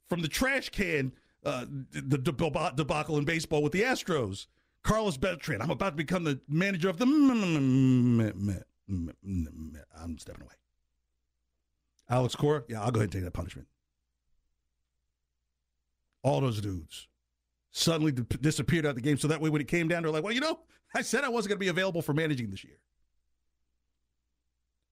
from 0.08 0.20
the 0.20 0.28
trash 0.28 0.68
can, 0.70 1.12
uh, 1.44 1.66
the 1.92 2.18
debacle 2.18 3.18
in 3.18 3.24
baseball 3.24 3.62
with 3.62 3.72
the 3.72 3.82
Astros. 3.82 4.46
Carlos 4.82 5.16
Beltran, 5.16 5.62
I'm 5.62 5.70
about 5.70 5.90
to 5.90 5.96
become 5.96 6.24
the 6.24 6.40
manager 6.46 6.88
of 6.90 6.98
the. 6.98 7.06
I'm 8.88 10.18
stepping 10.18 10.42
away. 10.42 10.54
Alex 12.10 12.34
Cora, 12.34 12.64
yeah, 12.68 12.82
I'll 12.82 12.90
go 12.90 13.00
ahead 13.00 13.04
and 13.04 13.12
take 13.12 13.24
that 13.24 13.32
punishment. 13.32 13.66
All 16.22 16.40
those 16.40 16.60
dudes 16.60 17.08
suddenly 17.70 18.12
disappeared 18.12 18.86
out 18.86 18.90
of 18.90 18.94
the 18.96 19.02
game. 19.02 19.18
So 19.18 19.28
that 19.28 19.40
way, 19.40 19.50
when 19.50 19.60
it 19.60 19.68
came 19.68 19.88
down, 19.88 20.02
they're 20.02 20.12
like, 20.12 20.22
well, 20.22 20.32
you 20.32 20.40
know, 20.40 20.60
I 20.94 21.02
said 21.02 21.24
I 21.24 21.28
wasn't 21.28 21.50
going 21.50 21.58
to 21.58 21.64
be 21.64 21.68
available 21.68 22.02
for 22.02 22.14
managing 22.14 22.50
this 22.50 22.64
year. 22.64 22.78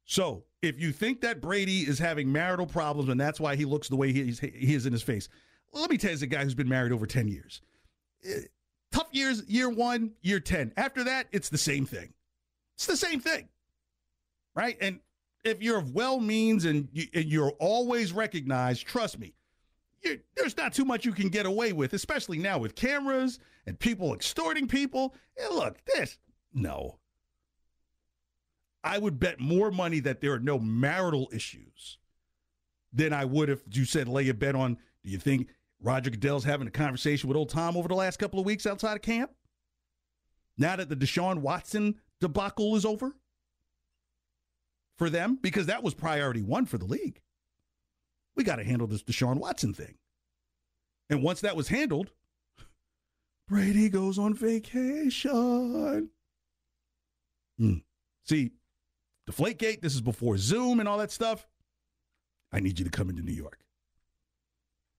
So 0.04 0.44
if 0.62 0.80
you 0.80 0.92
think 0.92 1.20
that 1.20 1.40
Brady 1.40 1.82
is 1.82 1.99
having 1.99 2.30
marital 2.32 2.66
problems 2.66 3.08
and 3.08 3.20
that's 3.20 3.40
why 3.40 3.56
he 3.56 3.64
looks 3.64 3.88
the 3.88 3.96
way 3.96 4.12
he 4.12 4.28
is, 4.28 4.40
he 4.40 4.75
is 4.75 4.84
in 4.84 4.92
his 4.92 5.02
face, 5.02 5.28
let 5.72 5.90
me 5.90 5.96
tell 5.96 6.11
you, 6.11 6.14
as 6.14 6.22
a 6.22 6.26
guy 6.26 6.42
who's 6.44 6.54
been 6.54 6.68
married 6.68 6.92
over 6.92 7.06
10 7.06 7.28
years, 7.28 7.62
eh, 8.25 8.40
tough 8.90 9.08
years, 9.12 9.42
year 9.46 9.70
one, 9.70 10.12
year 10.20 10.40
10. 10.40 10.72
After 10.76 11.04
that, 11.04 11.28
it's 11.32 11.49
the 11.49 11.58
same 11.58 11.87
thing. 11.87 12.12
It's 12.75 12.87
the 12.87 12.96
same 12.96 13.20
thing, 13.20 13.49
right? 14.54 14.76
And 14.80 15.00
if 15.44 15.62
you're 15.62 15.78
of 15.78 15.92
well 15.92 16.21
means 16.21 16.64
and, 16.64 16.88
you, 16.92 17.06
you're 17.12 17.52
always 17.59 18.12
recognized, 18.12 18.87
trust 18.87 19.18
me, 19.18 19.35
there's 20.37 20.56
not 20.56 20.73
too 20.73 20.85
much 20.85 21.04
you 21.04 21.12
can 21.12 21.28
get 21.28 21.47
away 21.47 21.73
with, 21.73 21.92
especially 21.92 22.38
now 22.38 22.59
with 22.59 22.75
cameras 22.75 23.38
and 23.66 23.78
people 23.78 24.14
extorting 24.14 24.66
people. 24.66 25.14
And 25.37 25.54
look, 25.54 25.78
this, 25.87 26.18
no. 26.52 26.99
I 28.85 28.99
would 28.99 29.21
bet 29.21 29.38
more 29.40 29.71
money 29.71 30.00
that 30.00 30.21
there 30.21 30.32
are 30.32 30.40
no 30.40 30.59
marital 30.59 31.28
issues 31.32 31.99
than 32.92 33.12
I 33.12 33.25
would 33.25 33.49
if 33.49 33.62
you 33.71 33.85
said 33.85 34.09
lay 34.09 34.28
a 34.28 34.35
bet 34.35 34.56
on. 34.56 34.76
Do 35.04 35.11
you 35.11 35.18
think 35.18 35.49
Roger 35.80 36.11
Goodell's 36.11 36.44
having 36.44 36.66
a 36.66 36.73
conversation 36.73 37.28
with 37.28 37.37
old 37.37 37.50
Tom 37.50 37.76
over 37.76 37.88
the 37.88 37.94
last 37.94 38.18
couple 38.18 38.40
of 38.40 38.47
weeks 38.47 38.66
outside 38.66 38.97
of 38.97 39.02
camp? 39.02 39.30
Now 40.59 40.76
that 40.76 40.88
the 40.88 40.97
Deshaun 40.97 41.38
Watson 41.38 41.94
debacle 42.21 42.76
is 42.76 42.85
over 42.85 43.14
for 44.96 45.11
them, 45.11 45.38
because 45.40 45.66
that 45.66 45.82
was 45.82 45.94
priority 45.94 46.42
one 46.42 46.66
for 46.66 46.78
the 46.78 46.84
league 46.84 47.20
we 48.37 48.44
got 48.44 48.56
to 48.56 48.64
handle 48.64 48.87
this 48.87 49.02
Deshaun 49.02 49.37
Watson 49.37 49.75
thing. 49.75 49.96
And 51.11 51.22
once 51.22 51.40
that 51.40 51.56
was 51.56 51.68
handled, 51.68 52.11
Brady 53.49 53.88
goes 53.88 54.18
on 54.18 54.34
vacation. 54.34 56.11
Mm. 57.61 57.82
See, 58.25 58.52
Deflategate, 59.30 59.82
this 59.82 59.94
is 59.94 60.00
before 60.00 60.38
Zoom 60.38 60.80
and 60.80 60.88
all 60.88 60.99
that 60.99 61.11
stuff. 61.11 61.46
I 62.50 62.61
need 62.61 62.78
you 62.78 62.84
to 62.84 62.90
come 62.90 63.11
into 63.11 63.22
New 63.22 63.32
York. 63.32 63.61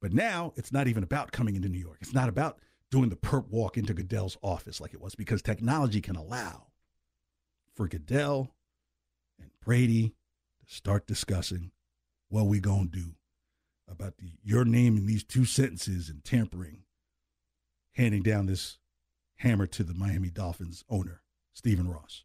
But 0.01 0.13
now 0.13 0.53
it's 0.55 0.71
not 0.71 0.87
even 0.87 1.03
about 1.03 1.31
coming 1.31 1.55
into 1.55 1.69
New 1.69 1.79
York. 1.79 1.97
It's 2.01 2.13
not 2.13 2.29
about 2.29 2.59
doing 2.91 3.09
the 3.09 3.15
perp 3.15 3.47
walk 3.49 3.77
into 3.77 3.93
Goodell's 3.93 4.37
office 4.41 4.79
like 4.79 4.93
it 4.93 5.01
was 5.01 5.15
because 5.15 5.41
technology 5.41 6.01
can 6.01 6.15
allow 6.15 6.67
for 7.75 7.87
Goodell 7.87 8.53
and 9.43 9.51
Brady 9.63 10.15
to 10.67 10.73
start 10.73 11.07
discussing 11.07 11.71
what 12.29 12.47
we 12.47 12.59
going 12.59 12.89
to 12.89 12.99
do 12.99 13.15
about 13.89 14.17
the, 14.17 14.31
your 14.43 14.65
name 14.65 14.97
in 14.97 15.05
these 15.05 15.23
two 15.23 15.45
sentences 15.45 16.09
and 16.09 16.23
tampering, 16.23 16.79
handing 17.93 18.23
down 18.23 18.47
this 18.47 18.79
hammer 19.37 19.67
to 19.67 19.83
the 19.83 19.93
Miami 19.93 20.29
Dolphins 20.29 20.83
owner, 20.89 21.21
Stephen 21.53 21.87
Ross. 21.87 22.23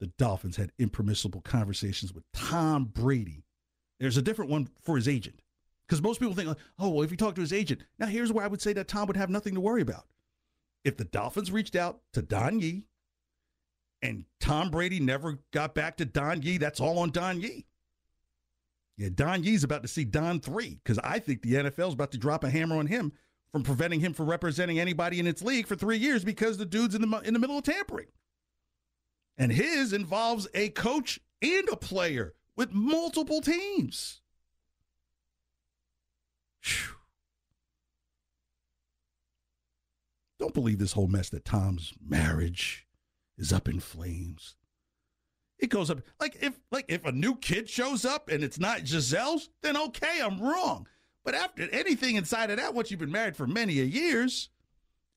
The 0.00 0.06
Dolphins 0.06 0.56
had 0.56 0.72
impermissible 0.78 1.42
conversations 1.42 2.14
with 2.14 2.24
Tom 2.32 2.84
Brady. 2.86 3.44
There's 3.98 4.16
a 4.16 4.22
different 4.22 4.50
one 4.50 4.70
for 4.80 4.96
his 4.96 5.06
agent. 5.06 5.42
Because 5.86 6.00
most 6.00 6.20
people 6.20 6.34
think, 6.34 6.56
oh, 6.78 6.88
well, 6.88 7.02
if 7.02 7.10
you 7.10 7.16
talk 7.16 7.34
to 7.34 7.40
his 7.40 7.52
agent. 7.52 7.82
Now, 7.98 8.06
here's 8.06 8.32
where 8.32 8.44
I 8.44 8.48
would 8.48 8.62
say 8.62 8.72
that 8.72 8.88
Tom 8.88 9.08
would 9.08 9.16
have 9.16 9.28
nothing 9.28 9.54
to 9.54 9.60
worry 9.60 9.82
about. 9.82 10.06
If 10.84 10.96
the 10.96 11.04
Dolphins 11.04 11.50
reached 11.50 11.76
out 11.76 12.00
to 12.12 12.22
Don 12.22 12.60
Yee 12.60 12.84
and 14.02 14.24
Tom 14.40 14.70
Brady 14.70 15.00
never 15.00 15.38
got 15.52 15.74
back 15.74 15.96
to 15.98 16.04
Don 16.04 16.42
Yee. 16.42 16.58
That's 16.58 16.80
all 16.80 16.98
on 16.98 17.10
Don 17.10 17.40
Yee. 17.40 17.66
Yeah, 18.96 19.08
Don 19.14 19.42
Yee's 19.42 19.64
about 19.64 19.82
to 19.82 19.88
see 19.88 20.04
Don 20.04 20.40
3 20.40 20.80
because 20.82 20.98
I 20.98 21.18
think 21.18 21.42
the 21.42 21.54
NFL 21.54 21.88
is 21.88 21.94
about 21.94 22.12
to 22.12 22.18
drop 22.18 22.44
a 22.44 22.50
hammer 22.50 22.76
on 22.76 22.86
him 22.86 23.12
from 23.52 23.62
preventing 23.62 24.00
him 24.00 24.12
from 24.12 24.28
representing 24.28 24.78
anybody 24.78 25.18
in 25.18 25.26
its 25.26 25.42
league 25.42 25.66
for 25.66 25.74
three 25.74 25.96
years 25.96 26.24
because 26.24 26.56
the 26.56 26.66
dude's 26.66 26.94
in 26.94 27.02
the, 27.02 27.18
in 27.20 27.34
the 27.34 27.40
middle 27.40 27.58
of 27.58 27.64
tampering. 27.64 28.08
And 29.36 29.52
his 29.52 29.92
involves 29.92 30.46
a 30.54 30.68
coach 30.70 31.18
and 31.42 31.68
a 31.70 31.76
player 31.76 32.34
with 32.56 32.72
multiple 32.72 33.40
teams. 33.40 34.20
Whew. 36.62 36.99
Don't 40.40 40.54
believe 40.54 40.78
this 40.78 40.94
whole 40.94 41.06
mess 41.06 41.28
that 41.28 41.44
Tom's 41.44 41.92
marriage 42.04 42.86
is 43.36 43.52
up 43.52 43.68
in 43.68 43.78
flames. 43.78 44.56
It 45.58 45.68
goes 45.68 45.90
up 45.90 46.00
like 46.18 46.38
if 46.40 46.58
like 46.72 46.86
if 46.88 47.04
a 47.04 47.12
new 47.12 47.36
kid 47.36 47.68
shows 47.68 48.06
up 48.06 48.30
and 48.30 48.42
it's 48.42 48.58
not 48.58 48.80
Gisele's, 48.80 49.50
then 49.60 49.76
okay, 49.76 50.18
I'm 50.22 50.40
wrong. 50.40 50.88
But 51.22 51.34
after 51.34 51.68
anything 51.70 52.16
inside 52.16 52.48
of 52.50 52.56
that, 52.56 52.72
once 52.72 52.90
you've 52.90 52.98
been 52.98 53.12
married 53.12 53.36
for 53.36 53.46
many 53.46 53.74
years, 53.74 54.48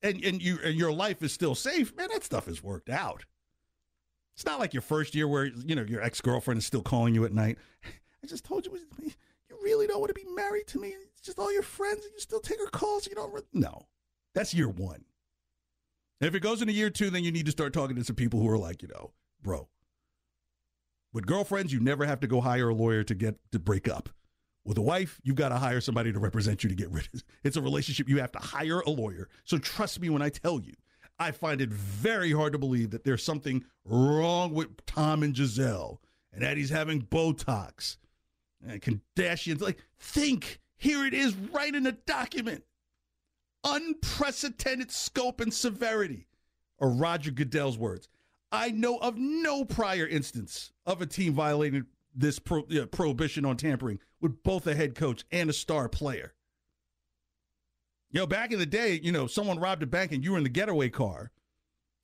and 0.02 0.22
and 0.22 0.42
you 0.42 0.58
and 0.62 0.76
your 0.76 0.92
life 0.92 1.22
is 1.22 1.32
still 1.32 1.54
safe, 1.54 1.96
man, 1.96 2.08
that 2.12 2.22
stuff 2.22 2.46
is 2.46 2.62
worked 2.62 2.90
out. 2.90 3.24
It's 4.34 4.44
not 4.44 4.60
like 4.60 4.74
your 4.74 4.82
first 4.82 5.14
year 5.14 5.26
where 5.26 5.46
you 5.46 5.74
know 5.74 5.86
your 5.88 6.02
ex 6.02 6.20
girlfriend 6.20 6.58
is 6.58 6.66
still 6.66 6.82
calling 6.82 7.14
you 7.14 7.24
at 7.24 7.32
night. 7.32 7.56
I 8.22 8.26
just 8.26 8.44
told 8.44 8.66
you, 8.66 8.78
you 9.00 9.56
really 9.62 9.86
don't 9.86 10.00
want 10.00 10.14
to 10.14 10.20
be 10.22 10.28
married 10.34 10.66
to 10.68 10.78
me. 10.78 10.92
It's 11.12 11.22
just 11.22 11.38
all 11.38 11.50
your 11.50 11.62
friends, 11.62 12.04
and 12.04 12.12
you 12.12 12.20
still 12.20 12.40
take 12.40 12.58
her 12.58 12.66
calls. 12.66 13.06
You 13.06 13.14
don't. 13.14 13.32
Re-. 13.32 13.40
No, 13.54 13.86
that's 14.34 14.52
year 14.52 14.68
one. 14.68 15.06
If 16.24 16.34
it 16.34 16.40
goes 16.40 16.60
into 16.60 16.72
year 16.72 16.90
two, 16.90 17.10
then 17.10 17.24
you 17.24 17.32
need 17.32 17.46
to 17.46 17.52
start 17.52 17.72
talking 17.72 17.96
to 17.96 18.04
some 18.04 18.16
people 18.16 18.40
who 18.40 18.48
are 18.48 18.58
like, 18.58 18.82
you 18.82 18.88
know, 18.88 19.12
bro. 19.42 19.68
With 21.12 21.26
girlfriends, 21.26 21.72
you 21.72 21.80
never 21.80 22.04
have 22.06 22.20
to 22.20 22.26
go 22.26 22.40
hire 22.40 22.70
a 22.70 22.74
lawyer 22.74 23.04
to 23.04 23.14
get 23.14 23.36
to 23.52 23.58
break 23.58 23.88
up. 23.88 24.08
With 24.64 24.78
a 24.78 24.82
wife, 24.82 25.20
you've 25.22 25.36
got 25.36 25.50
to 25.50 25.56
hire 25.56 25.80
somebody 25.80 26.12
to 26.12 26.18
represent 26.18 26.64
you 26.64 26.70
to 26.70 26.74
get 26.74 26.90
rid 26.90 27.08
of. 27.12 27.22
It's 27.44 27.56
a 27.56 27.62
relationship 27.62 28.08
you 28.08 28.18
have 28.20 28.32
to 28.32 28.38
hire 28.38 28.80
a 28.80 28.90
lawyer. 28.90 29.28
So 29.44 29.58
trust 29.58 30.00
me 30.00 30.08
when 30.08 30.22
I 30.22 30.30
tell 30.30 30.60
you, 30.60 30.72
I 31.18 31.30
find 31.30 31.60
it 31.60 31.68
very 31.68 32.32
hard 32.32 32.52
to 32.54 32.58
believe 32.58 32.90
that 32.90 33.04
there's 33.04 33.22
something 33.22 33.64
wrong 33.84 34.54
with 34.54 34.84
Tom 34.86 35.22
and 35.22 35.34
Gisele 35.34 36.00
and 36.32 36.42
that 36.42 36.56
he's 36.56 36.70
having 36.70 37.02
Botox 37.02 37.98
and 38.66 38.80
Kardashians. 38.80 39.60
Like, 39.60 39.78
think, 39.98 40.60
here 40.76 41.04
it 41.04 41.14
is 41.14 41.36
right 41.52 41.74
in 41.74 41.84
the 41.84 41.92
document. 41.92 42.64
Unprecedented 43.64 44.92
scope 44.92 45.40
and 45.40 45.52
severity 45.52 46.26
are 46.80 46.90
Roger 46.90 47.30
Goodell's 47.30 47.78
words. 47.78 48.08
I 48.52 48.70
know 48.70 48.98
of 48.98 49.16
no 49.16 49.64
prior 49.64 50.06
instance 50.06 50.72
of 50.86 51.00
a 51.00 51.06
team 51.06 51.32
violating 51.32 51.86
this 52.14 52.38
pro, 52.38 52.62
prohibition 52.92 53.44
on 53.44 53.56
tampering 53.56 53.98
with 54.20 54.42
both 54.42 54.66
a 54.66 54.74
head 54.74 54.94
coach 54.94 55.24
and 55.32 55.50
a 55.50 55.52
star 55.52 55.88
player. 55.88 56.34
You 58.10 58.20
know, 58.20 58.26
back 58.26 58.52
in 58.52 58.60
the 58.60 58.66
day, 58.66 59.00
you 59.02 59.10
know, 59.10 59.26
someone 59.26 59.58
robbed 59.58 59.82
a 59.82 59.86
bank 59.86 60.12
and 60.12 60.22
you 60.22 60.32
were 60.32 60.38
in 60.38 60.44
the 60.44 60.50
getaway 60.50 60.88
car. 60.88 61.32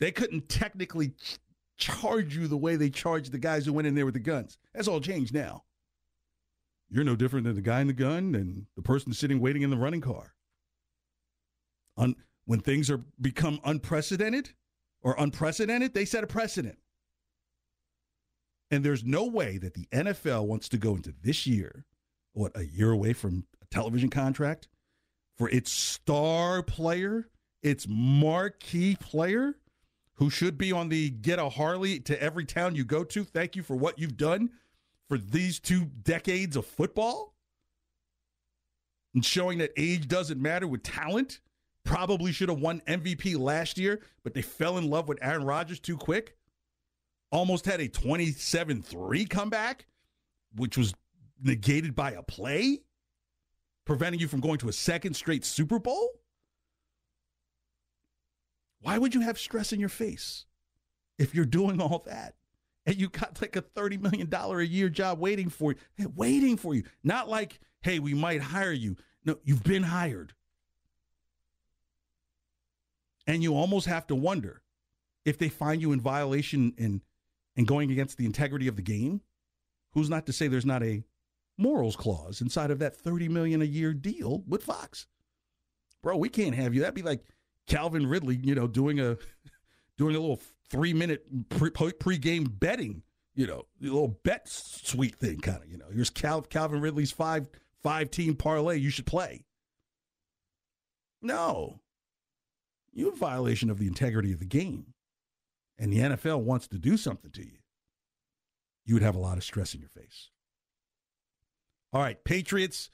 They 0.00 0.10
couldn't 0.10 0.48
technically 0.48 1.10
ch- 1.10 1.38
charge 1.76 2.34
you 2.34 2.48
the 2.48 2.56
way 2.56 2.74
they 2.74 2.90
charged 2.90 3.30
the 3.30 3.38
guys 3.38 3.64
who 3.64 3.72
went 3.72 3.86
in 3.86 3.94
there 3.94 4.06
with 4.06 4.14
the 4.14 4.20
guns. 4.20 4.58
That's 4.74 4.88
all 4.88 5.00
changed 5.00 5.32
now. 5.32 5.62
You're 6.90 7.04
no 7.04 7.14
different 7.14 7.44
than 7.44 7.54
the 7.54 7.60
guy 7.60 7.80
in 7.80 7.86
the 7.86 7.92
gun 7.92 8.34
and 8.34 8.66
the 8.74 8.82
person 8.82 9.12
sitting 9.12 9.38
waiting 9.38 9.62
in 9.62 9.70
the 9.70 9.76
running 9.76 10.00
car. 10.00 10.34
Un- 11.96 12.16
when 12.44 12.60
things 12.60 12.90
are 12.90 13.02
become 13.20 13.60
unprecedented 13.64 14.50
or 15.02 15.14
unprecedented, 15.18 15.94
they 15.94 16.04
set 16.04 16.24
a 16.24 16.26
precedent. 16.26 16.78
And 18.70 18.84
there's 18.84 19.04
no 19.04 19.26
way 19.26 19.58
that 19.58 19.74
the 19.74 19.86
NFL 19.92 20.46
wants 20.46 20.68
to 20.70 20.78
go 20.78 20.94
into 20.94 21.12
this 21.22 21.46
year, 21.46 21.84
what, 22.32 22.52
a 22.56 22.64
year 22.64 22.90
away 22.90 23.12
from 23.12 23.44
a 23.62 23.66
television 23.66 24.10
contract, 24.10 24.68
for 25.36 25.48
its 25.50 25.72
star 25.72 26.62
player, 26.62 27.28
its 27.62 27.86
marquee 27.88 28.96
player, 28.96 29.56
who 30.14 30.30
should 30.30 30.58
be 30.58 30.70
on 30.70 30.88
the 30.88 31.10
get 31.10 31.38
a 31.38 31.48
Harley 31.48 31.98
to 32.00 32.22
every 32.22 32.44
town 32.44 32.76
you 32.76 32.84
go 32.84 33.02
to. 33.04 33.24
Thank 33.24 33.56
you 33.56 33.62
for 33.62 33.74
what 33.74 33.98
you've 33.98 34.16
done 34.16 34.50
for 35.08 35.18
these 35.18 35.58
two 35.58 35.86
decades 35.86 36.56
of 36.56 36.66
football. 36.66 37.34
And 39.14 39.24
showing 39.24 39.58
that 39.58 39.72
age 39.76 40.06
doesn't 40.06 40.40
matter 40.40 40.68
with 40.68 40.84
talent. 40.84 41.40
Probably 41.84 42.32
should 42.32 42.48
have 42.48 42.60
won 42.60 42.82
MVP 42.86 43.38
last 43.38 43.78
year, 43.78 44.00
but 44.22 44.34
they 44.34 44.42
fell 44.42 44.78
in 44.78 44.88
love 44.88 45.08
with 45.08 45.18
Aaron 45.22 45.44
Rodgers 45.44 45.80
too 45.80 45.96
quick 45.96 46.36
almost 47.30 47.66
had 47.66 47.80
a 47.80 47.88
27 47.88 48.82
3 48.82 49.24
comeback, 49.26 49.86
which 50.56 50.76
was 50.76 50.94
negated 51.42 51.94
by 51.94 52.12
a 52.12 52.22
play, 52.22 52.80
preventing 53.84 54.20
you 54.20 54.28
from 54.28 54.40
going 54.40 54.58
to 54.58 54.68
a 54.68 54.72
second 54.72 55.14
straight 55.14 55.44
Super 55.44 55.78
Bowl? 55.78 56.10
Why 58.82 58.98
would 58.98 59.14
you 59.14 59.20
have 59.20 59.38
stress 59.38 59.72
in 59.72 59.80
your 59.80 59.88
face 59.88 60.46
if 61.18 61.34
you're 61.34 61.44
doing 61.44 61.80
all 61.80 62.02
that? 62.06 62.34
And 62.86 62.96
you 62.96 63.10
got 63.10 63.40
like 63.42 63.56
a 63.56 63.62
$30 63.62 64.00
million 64.00 64.32
a 64.32 64.62
year 64.62 64.88
job 64.88 65.18
waiting 65.18 65.50
for 65.50 65.74
you, 65.96 66.12
waiting 66.16 66.56
for 66.56 66.74
you. 66.74 66.82
Not 67.04 67.28
like, 67.28 67.60
hey, 67.82 67.98
we 67.98 68.14
might 68.14 68.40
hire 68.40 68.72
you. 68.72 68.96
No, 69.24 69.36
you've 69.44 69.62
been 69.62 69.82
hired. 69.82 70.32
And 73.30 73.44
you 73.44 73.54
almost 73.54 73.86
have 73.86 74.08
to 74.08 74.16
wonder 74.16 74.60
if 75.24 75.38
they 75.38 75.48
find 75.48 75.80
you 75.80 75.92
in 75.92 76.00
violation 76.00 76.74
in 76.76 77.00
and 77.56 77.64
going 77.64 77.92
against 77.92 78.18
the 78.18 78.26
integrity 78.26 78.66
of 78.66 78.74
the 78.74 78.82
game, 78.82 79.20
who's 79.92 80.10
not 80.10 80.26
to 80.26 80.32
say 80.32 80.48
there's 80.48 80.66
not 80.66 80.82
a 80.82 81.04
morals 81.56 81.94
clause 81.94 82.40
inside 82.40 82.72
of 82.72 82.80
that 82.80 82.96
30 82.96 83.28
million 83.28 83.62
a 83.62 83.66
year 83.66 83.94
deal 83.94 84.42
with 84.48 84.64
Fox? 84.64 85.06
Bro, 86.02 86.16
we 86.16 86.28
can't 86.28 86.56
have 86.56 86.74
you. 86.74 86.80
That'd 86.80 86.96
be 86.96 87.02
like 87.02 87.24
Calvin 87.68 88.08
Ridley, 88.08 88.34
you 88.42 88.56
know, 88.56 88.66
doing 88.66 88.98
a 88.98 89.16
doing 89.96 90.16
a 90.16 90.20
little 90.20 90.40
3-minute 90.72 91.50
pre, 91.50 91.70
pre-game 91.70 92.42
betting, 92.44 93.04
you 93.36 93.46
know, 93.46 93.62
little 93.80 94.18
bet 94.24 94.48
suite 94.48 95.14
thing 95.14 95.38
kind 95.38 95.62
of, 95.62 95.70
you 95.70 95.78
know. 95.78 95.86
Here's 95.92 96.10
Cal, 96.10 96.42
Calvin 96.42 96.80
Ridley's 96.80 97.12
five 97.12 97.48
five 97.80 98.10
team 98.10 98.34
parlay 98.34 98.78
you 98.78 98.90
should 98.90 99.06
play. 99.06 99.44
No. 101.22 101.78
You 102.92 103.10
have 103.10 103.18
violation 103.18 103.70
of 103.70 103.78
the 103.78 103.86
integrity 103.86 104.32
of 104.32 104.40
the 104.40 104.46
game 104.46 104.94
and 105.80 105.90
the 105.90 105.98
NFL 105.98 106.42
wants 106.42 106.68
to 106.68 106.78
do 106.78 106.96
something 106.96 107.30
to 107.32 107.42
you, 107.42 107.58
you 108.84 108.94
would 108.94 109.02
have 109.02 109.16
a 109.16 109.20
lot 109.20 109.38
of 109.38 109.44
stress 109.44 109.74
in 109.74 109.80
your 109.80 109.88
face. 109.88 110.30
All 111.92 112.02
right, 112.02 112.22
Patriots, 112.22 112.90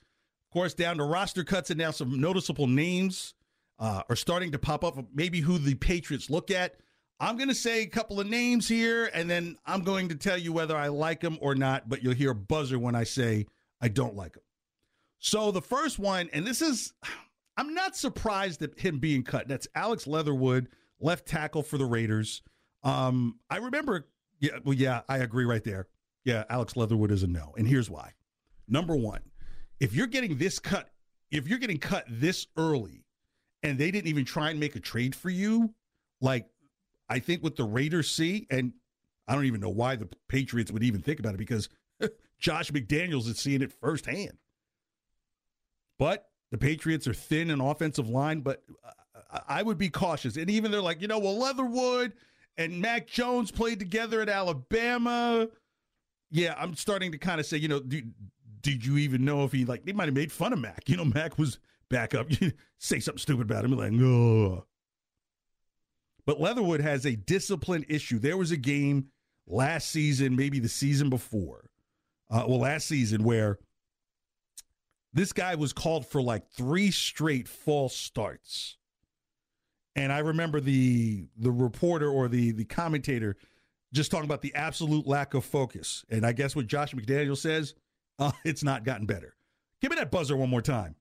of 0.49 0.53
course, 0.55 0.73
down 0.73 0.99
to 0.99 1.05
roster 1.05 1.45
cuts, 1.45 1.71
and 1.71 1.79
now 1.79 1.91
some 1.91 2.21
noticeable 2.21 2.69
names 2.69 3.35
uh, 3.79 4.03
are 4.09 4.17
starting 4.17 4.53
to 4.53 4.59
pop 4.59 4.85
up. 4.85 4.97
Maybe 5.13 5.41
who 5.41 5.59
the 5.59 5.75
Patriots 5.75 6.31
look 6.31 6.51
at. 6.51 6.77
I'm 7.19 7.37
going 7.37 7.49
to 7.49 7.55
say 7.55 7.83
a 7.83 7.87
couple 7.87 8.21
of 8.21 8.29
names 8.29 8.69
here, 8.69 9.11
and 9.13 9.29
then 9.29 9.57
I'm 9.67 9.83
going 9.83 10.09
to 10.11 10.15
tell 10.15 10.39
you 10.39 10.53
whether 10.53 10.77
I 10.77 10.89
like 10.89 11.21
them 11.21 11.39
or 11.41 11.55
not, 11.55 11.89
but 11.89 12.03
you'll 12.03 12.15
hear 12.15 12.31
a 12.31 12.35
buzzer 12.35 12.79
when 12.79 12.95
I 12.95 13.05
say 13.05 13.47
I 13.81 13.89
don't 13.89 14.15
like 14.15 14.35
them. 14.35 14.43
So 15.19 15.51
the 15.51 15.63
first 15.63 15.99
one, 15.99 16.29
and 16.33 16.47
this 16.47 16.63
is, 16.63 16.93
I'm 17.57 17.75
not 17.75 17.97
surprised 17.97 18.63
at 18.63 18.79
him 18.79 18.99
being 18.99 19.23
cut. 19.23 19.49
That's 19.49 19.67
Alex 19.75 20.07
Leatherwood, 20.07 20.69
left 21.01 21.27
tackle 21.27 21.63
for 21.63 21.79
the 21.79 21.87
Raiders. 21.87 22.43
Um, 22.83 23.39
I 23.51 23.59
remember. 23.59 24.09
Yeah, 24.39 24.59
well, 24.65 24.75
yeah, 24.75 25.01
I 25.09 25.19
agree 25.19 25.45
right 25.45 25.65
there. 25.65 25.89
Yeah, 26.25 26.45
Alex 26.51 26.77
Leatherwood 26.77 27.11
is 27.11 27.23
a 27.23 27.27
no, 27.27 27.55
and 27.57 27.67
here's 27.67 27.89
why. 27.89 28.13
Number 28.69 28.97
one, 28.97 29.23
if 29.81 29.95
you're 29.95 30.07
getting 30.07 30.37
this 30.37 30.59
cut, 30.59 30.91
if 31.31 31.49
you're 31.49 31.59
getting 31.59 31.79
cut 31.79 32.05
this 32.09 32.47
early, 32.57 33.05
and 33.63 33.79
they 33.79 33.91
didn't 33.91 34.09
even 34.09 34.25
try 34.25 34.51
and 34.51 34.61
make 34.61 34.77
a 34.77 34.81
trade 34.81 35.15
for 35.15 35.31
you, 35.31 35.73
like 36.21 36.47
I 37.09 37.19
think 37.19 37.43
what 37.43 37.57
the 37.57 37.65
Raiders 37.65 38.11
see, 38.11 38.47
and 38.51 38.73
I 39.27 39.35
don't 39.35 39.47
even 39.47 39.61
know 39.61 39.71
why 39.71 39.97
the 39.97 40.09
Patriots 40.29 40.71
would 40.71 40.83
even 40.83 41.01
think 41.01 41.21
about 41.21 41.35
it 41.35 41.39
because 41.39 41.69
Josh 42.39 42.71
McDaniels 42.71 43.29
is 43.29 43.39
seeing 43.39 43.63
it 43.63 43.73
firsthand. 43.73 44.37
But 45.99 46.29
the 46.51 46.59
Patriots 46.59 47.07
are 47.07 47.15
thin 47.15 47.51
in 47.51 47.61
offensive 47.61 48.09
line, 48.09 48.41
but 48.41 48.63
I 49.49 49.63
would 49.63 49.79
be 49.79 49.89
cautious. 49.89 50.37
And 50.37 50.49
even 50.51 50.71
they're 50.71 50.81
like, 50.81 51.01
you 51.01 51.09
know, 51.09 51.19
well, 51.19 51.37
Leatherwood 51.39 52.13
and 52.57 52.81
Mac 52.81 53.07
Jones 53.07 53.51
played 53.51 53.79
together 53.79 54.21
at 54.21 54.29
Alabama. 54.29 55.49
Yeah, 56.31 56.55
I'm 56.57 56.75
starting 56.75 57.13
to 57.13 57.19
kind 57.19 57.41
of 57.41 57.47
say, 57.47 57.57
you 57.57 57.69
know, 57.69 57.81
do, 57.81 58.03
did 58.61 58.85
you 58.85 58.99
even 58.99 59.25
know 59.25 59.45
if 59.45 59.53
he 59.53 59.65
like 59.65 59.85
they 59.85 59.93
might 59.93 60.07
have 60.07 60.15
made 60.15 60.33
fun 60.33 60.53
of 60.53 60.59
Mac? 60.59 60.89
You 60.89 60.97
know, 60.97 61.05
Mac 61.05 61.39
was 61.39 61.59
back 61.89 62.15
up. 62.15 62.29
Say 62.79 63.01
something 63.01 63.19
stupid 63.19 63.51
about 63.51 63.65
him, 63.65 63.73
like, 63.77 63.93
oh. 63.93 64.67
But 66.25 66.41
Leatherwood 66.41 66.81
has 66.81 67.07
a 67.07 67.15
discipline 67.15 67.85
issue. 67.89 68.19
There 68.19 68.37
was 68.37 68.51
a 68.51 68.57
game 68.57 69.07
last 69.47 69.91
season, 69.91 70.35
maybe 70.37 70.59
the 70.59 70.69
season 70.69 71.09
before, 71.09 71.71
uh, 72.31 72.45
well, 72.49 72.59
last 72.59 72.89
season 72.89 73.23
where 73.23 73.59
this 75.17 75.33
guy 75.33 75.55
was 75.55 75.73
called 75.73 76.07
for 76.07 76.21
like 76.21 76.47
three 76.51 76.91
straight 76.91 77.49
false 77.49 77.97
starts. 77.97 78.77
And 79.97 80.13
I 80.13 80.19
remember 80.19 80.61
the 80.61 81.27
the 81.39 81.51
reporter 81.51 82.09
or 82.09 82.29
the 82.29 82.53
the 82.53 82.67
commentator 82.67 83.37
just 83.95 84.11
talking 84.11 84.27
about 84.27 84.43
the 84.43 84.55
absolute 84.55 85.07
lack 85.07 85.33
of 85.33 85.43
focus. 85.43 86.05
And 86.11 86.27
I 86.27 86.33
guess 86.33 86.55
what 86.55 86.67
Josh 86.67 86.93
McDaniel 86.93 87.37
says, 87.37 87.75
uh, 88.19 88.33
it's 88.45 88.63
not 88.63 88.85
gotten 88.85 89.07
better. 89.07 89.35
Give 89.81 89.91
me 89.91 89.97
that 89.97 90.11
buzzer 90.11 90.37
one 90.37 90.51
more 90.51 90.61
time. 90.61 90.97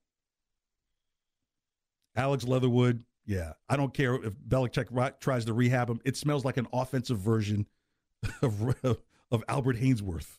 Alex 2.16 2.44
Leatherwood, 2.44 3.04
yeah, 3.26 3.52
I 3.68 3.76
don't 3.76 3.92
care 3.92 4.14
if 4.14 4.34
Belichick 4.38 5.20
tries 5.20 5.44
to 5.44 5.52
rehab 5.52 5.90
him. 5.90 6.00
It 6.06 6.16
smells 6.16 6.46
like 6.46 6.56
an 6.56 6.68
offensive 6.72 7.18
version 7.18 7.66
of, 8.40 8.74
of 9.30 9.44
Albert 9.46 9.76
Haynesworth. 9.76 10.38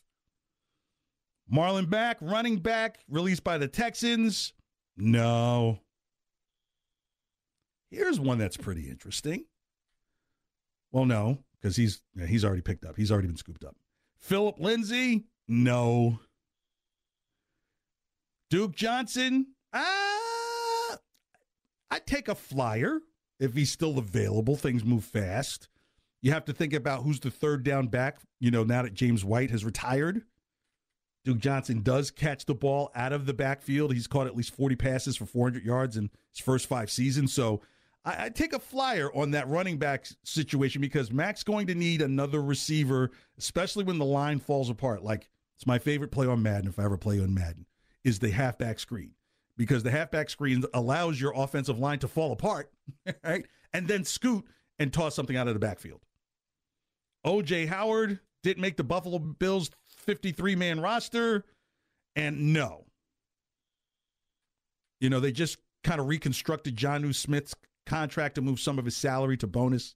Marlon 1.52 1.88
Mack, 1.88 2.18
running 2.20 2.58
back, 2.58 2.98
released 3.08 3.44
by 3.44 3.58
the 3.58 3.68
Texans. 3.68 4.52
No. 4.96 5.80
Here's 7.90 8.20
one 8.20 8.38
that's 8.38 8.56
pretty 8.56 8.88
interesting. 8.90 9.44
Well, 10.92 11.06
no, 11.06 11.38
because 11.60 11.76
he's 11.76 12.02
he's 12.26 12.44
already 12.44 12.62
picked 12.62 12.84
up. 12.84 12.96
He's 12.96 13.10
already 13.10 13.28
been 13.28 13.36
scooped 13.36 13.64
up. 13.64 13.76
Phillip 14.18 14.58
Lindsay, 14.58 15.24
no. 15.46 16.20
Duke 18.50 18.74
Johnson, 18.74 19.48
ah, 19.72 20.96
I'd 21.90 22.06
take 22.06 22.28
a 22.28 22.34
flyer 22.34 23.00
if 23.38 23.54
he's 23.54 23.70
still 23.70 23.98
available. 23.98 24.56
Things 24.56 24.84
move 24.84 25.04
fast. 25.04 25.68
You 26.22 26.32
have 26.32 26.46
to 26.46 26.52
think 26.52 26.72
about 26.72 27.02
who's 27.02 27.20
the 27.20 27.30
third 27.30 27.62
down 27.62 27.86
back, 27.88 28.16
you 28.40 28.50
know, 28.50 28.64
now 28.64 28.82
that 28.82 28.94
James 28.94 29.24
White 29.24 29.50
has 29.50 29.64
retired. 29.64 30.22
Duke 31.24 31.38
Johnson 31.38 31.82
does 31.82 32.10
catch 32.10 32.46
the 32.46 32.54
ball 32.54 32.90
out 32.94 33.12
of 33.12 33.26
the 33.26 33.34
backfield. 33.34 33.92
He's 33.92 34.06
caught 34.06 34.26
at 34.26 34.36
least 34.36 34.54
40 34.54 34.76
passes 34.76 35.16
for 35.16 35.26
400 35.26 35.64
yards 35.64 35.96
in 35.96 36.10
his 36.30 36.40
first 36.40 36.66
five 36.66 36.90
seasons. 36.90 37.32
So 37.32 37.60
I, 38.04 38.26
I 38.26 38.28
take 38.30 38.52
a 38.52 38.58
flyer 38.58 39.14
on 39.14 39.32
that 39.32 39.48
running 39.48 39.78
back 39.78 40.06
situation 40.24 40.80
because 40.80 41.12
Mac's 41.12 41.42
going 41.42 41.66
to 41.66 41.74
need 41.74 42.00
another 42.00 42.42
receiver, 42.42 43.10
especially 43.38 43.84
when 43.84 43.98
the 43.98 44.04
line 44.04 44.38
falls 44.38 44.70
apart. 44.70 45.02
Like 45.02 45.28
it's 45.56 45.66
my 45.66 45.78
favorite 45.78 46.10
play 46.12 46.26
on 46.26 46.42
Madden 46.42 46.68
if 46.68 46.78
I 46.78 46.84
ever 46.84 46.96
play 46.96 47.20
on 47.20 47.34
Madden. 47.34 47.66
is 48.04 48.20
the 48.20 48.30
halfback 48.30 48.78
screen 48.78 49.12
because 49.56 49.82
the 49.82 49.90
halfback 49.90 50.30
screen 50.30 50.64
allows 50.72 51.20
your 51.20 51.32
offensive 51.34 51.78
line 51.78 51.98
to 51.98 52.08
fall 52.08 52.32
apart, 52.32 52.70
right? 53.24 53.44
And 53.72 53.86
then 53.88 54.04
scoot 54.04 54.46
and 54.78 54.92
toss 54.92 55.14
something 55.14 55.36
out 55.36 55.48
of 55.48 55.54
the 55.54 55.60
backfield. 55.60 56.00
OJ 57.26 57.66
Howard 57.68 58.20
didn't 58.42 58.62
make 58.62 58.76
the 58.76 58.84
Buffalo 58.84 59.18
Bills 59.18 59.70
53 60.08 60.56
man 60.56 60.80
roster. 60.80 61.44
And 62.16 62.54
no. 62.54 62.86
You 65.00 65.10
know, 65.10 65.20
they 65.20 65.32
just 65.32 65.58
kind 65.84 66.00
of 66.00 66.08
reconstructed 66.08 66.76
Jonnu 66.76 67.14
Smith's 67.14 67.54
contract 67.84 68.36
to 68.36 68.40
move 68.40 68.58
some 68.58 68.78
of 68.78 68.86
his 68.86 68.96
salary 68.96 69.36
to 69.36 69.46
bonus, 69.46 69.94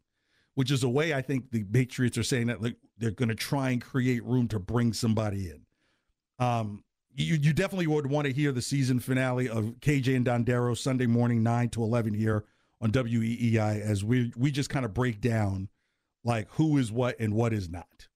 which 0.55 0.71
is 0.71 0.83
a 0.83 0.89
way 0.89 1.15
I 1.15 1.23
think 1.23 1.51
the 1.51 1.65
Patriots 1.65 2.19
are 2.19 2.23
saying 2.23 2.49
that 2.49 2.61
like 2.61 2.77
they're 2.99 3.11
going 3.11 3.31
to 3.31 3.35
try 3.35 3.71
and 3.71 3.81
create 3.81 4.23
room 4.23 4.49
to 4.49 4.59
bring 4.59 4.93
somebody 4.93 5.49
in. 5.49 5.65
Um, 6.39 6.85
you, 7.15 7.37
you 7.37 7.55
definitely 7.55 7.87
would 7.87 8.07
want 8.07 8.27
to 8.27 8.35
hear 8.35 8.53
the 8.53 8.61
season 8.61 9.01
finale 9.01 9.49
of 9.49 9.65
KJ 9.81 10.15
and 10.15 10.27
Dondero 10.27 10.77
Sunday 10.77 11.07
morning, 11.07 11.43
9 11.43 11.71
to 11.71 11.83
11 11.83 12.13
here 12.13 12.45
on 12.83 12.93
WEEI 12.93 13.81
as 13.81 14.05
we, 14.05 14.31
we 14.37 14.51
just 14.51 14.69
kind 14.69 14.85
of 14.85 14.93
break 14.93 15.23
down 15.23 15.71
like 16.23 16.49
who 16.51 16.77
is 16.77 16.93
what 16.93 17.19
and 17.19 17.33
what 17.33 17.55
is 17.55 17.71
not. 17.71 18.09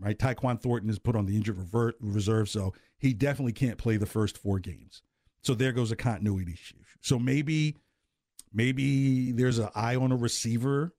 Right? 0.00 0.18
Tyquan 0.18 0.60
Thornton 0.60 0.88
is 0.88 0.98
put 0.98 1.14
on 1.14 1.26
the 1.26 1.36
injured 1.36 1.58
revert, 1.58 1.96
reserve, 2.00 2.48
so 2.48 2.72
he 2.98 3.12
definitely 3.12 3.52
can't 3.52 3.76
play 3.76 3.98
the 3.98 4.06
first 4.06 4.38
four 4.38 4.58
games. 4.58 5.02
So 5.42 5.54
there 5.54 5.72
goes 5.72 5.92
a 5.92 5.96
continuity 5.96 6.54
issue. 6.54 6.76
So 7.00 7.18
maybe 7.18 7.76
maybe 8.52 9.32
there's 9.32 9.58
an 9.58 9.68
eye 9.74 9.96
on 9.96 10.10
a 10.12 10.16
receiver. 10.16 10.94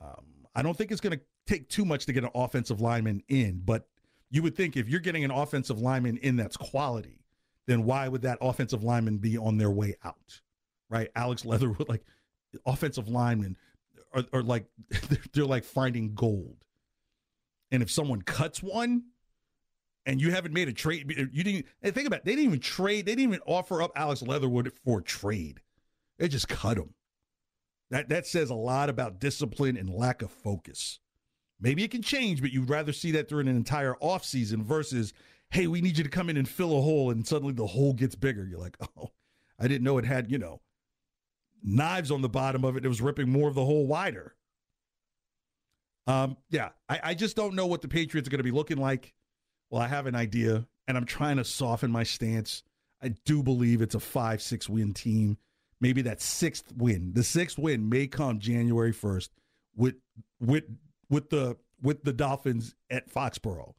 Um, 0.00 0.24
I 0.54 0.62
don't 0.62 0.76
think 0.76 0.90
it's 0.90 1.00
going 1.00 1.18
to 1.18 1.24
take 1.46 1.68
too 1.68 1.84
much 1.84 2.06
to 2.06 2.12
get 2.12 2.24
an 2.24 2.30
offensive 2.34 2.80
lineman 2.80 3.22
in, 3.28 3.62
but 3.64 3.86
you 4.30 4.42
would 4.42 4.56
think 4.56 4.76
if 4.76 4.88
you're 4.88 5.00
getting 5.00 5.24
an 5.24 5.30
offensive 5.30 5.80
lineman 5.80 6.16
in 6.18 6.36
that's 6.36 6.56
quality, 6.56 7.20
then 7.66 7.84
why 7.84 8.08
would 8.08 8.22
that 8.22 8.38
offensive 8.40 8.82
lineman 8.82 9.18
be 9.18 9.38
on 9.38 9.58
their 9.58 9.70
way 9.70 9.94
out? 10.04 10.40
Right? 10.90 11.10
Alex 11.14 11.44
Leatherwood, 11.46 11.88
like 11.88 12.04
offensive 12.66 13.08
linemen 13.08 13.56
are, 14.12 14.24
are 14.32 14.42
like 14.42 14.66
they're 15.32 15.44
like 15.44 15.64
finding 15.64 16.14
gold. 16.14 16.56
And 17.72 17.82
if 17.82 17.90
someone 17.90 18.22
cuts 18.22 18.62
one 18.62 19.04
and 20.04 20.20
you 20.20 20.30
haven't 20.30 20.52
made 20.52 20.68
a 20.68 20.72
trade, 20.72 21.10
you 21.32 21.42
didn't 21.42 21.66
think 21.82 22.06
about 22.06 22.20
it, 22.20 22.24
they 22.26 22.32
didn't 22.32 22.44
even 22.44 22.60
trade, 22.60 23.06
they 23.06 23.14
didn't 23.14 23.32
even 23.32 23.40
offer 23.46 23.82
up 23.82 23.92
Alex 23.96 24.22
Leatherwood 24.22 24.70
for 24.84 25.00
trade. 25.00 25.62
They 26.18 26.28
just 26.28 26.48
cut 26.48 26.76
him. 26.76 26.94
That 27.90 28.10
that 28.10 28.26
says 28.26 28.50
a 28.50 28.54
lot 28.54 28.88
about 28.88 29.20
discipline 29.20 29.76
and 29.76 29.88
lack 29.88 30.22
of 30.22 30.30
focus. 30.30 31.00
Maybe 31.60 31.82
it 31.82 31.90
can 31.90 32.02
change, 32.02 32.42
but 32.42 32.52
you'd 32.52 32.68
rather 32.68 32.92
see 32.92 33.12
that 33.12 33.28
during 33.28 33.48
an 33.48 33.56
entire 33.56 33.94
offseason 34.02 34.62
versus, 34.62 35.12
hey, 35.50 35.66
we 35.66 35.80
need 35.80 35.96
you 35.96 36.04
to 36.04 36.10
come 36.10 36.28
in 36.28 36.36
and 36.36 36.48
fill 36.48 36.76
a 36.76 36.82
hole, 36.82 37.10
and 37.10 37.26
suddenly 37.26 37.54
the 37.54 37.66
hole 37.66 37.92
gets 37.94 38.14
bigger. 38.14 38.46
You're 38.46 38.58
like, 38.58 38.76
oh, 38.98 39.12
I 39.58 39.68
didn't 39.68 39.84
know 39.84 39.98
it 39.98 40.04
had, 40.04 40.30
you 40.30 40.38
know, 40.38 40.60
knives 41.62 42.10
on 42.10 42.20
the 42.20 42.28
bottom 42.28 42.64
of 42.64 42.76
it. 42.76 42.84
It 42.84 42.88
was 42.88 43.00
ripping 43.00 43.30
more 43.30 43.48
of 43.48 43.54
the 43.54 43.64
hole 43.64 43.86
wider. 43.86 44.34
Um, 46.06 46.36
yeah, 46.50 46.70
I, 46.88 47.00
I 47.02 47.14
just 47.14 47.36
don't 47.36 47.54
know 47.54 47.66
what 47.66 47.82
the 47.82 47.88
Patriots 47.88 48.28
are 48.28 48.30
going 48.30 48.38
to 48.38 48.44
be 48.44 48.50
looking 48.50 48.78
like. 48.78 49.14
Well, 49.70 49.80
I 49.80 49.88
have 49.88 50.06
an 50.06 50.14
idea, 50.14 50.66
and 50.86 50.96
I'm 50.96 51.06
trying 51.06 51.36
to 51.36 51.44
soften 51.44 51.90
my 51.90 52.02
stance. 52.02 52.62
I 53.02 53.14
do 53.24 53.42
believe 53.42 53.82
it's 53.82 53.94
a 53.94 54.00
five, 54.00 54.42
six 54.42 54.68
win 54.68 54.94
team. 54.94 55.38
Maybe 55.80 56.02
that 56.02 56.20
sixth 56.20 56.72
win. 56.76 57.12
The 57.14 57.24
sixth 57.24 57.58
win 57.58 57.88
may 57.88 58.06
come 58.06 58.38
January 58.38 58.92
1st 58.92 59.30
with 59.74 59.96
with 60.40 60.64
with 61.08 61.30
the 61.30 61.56
with 61.80 62.04
the 62.04 62.12
Dolphins 62.12 62.74
at 62.90 63.10
Foxborough. 63.12 63.74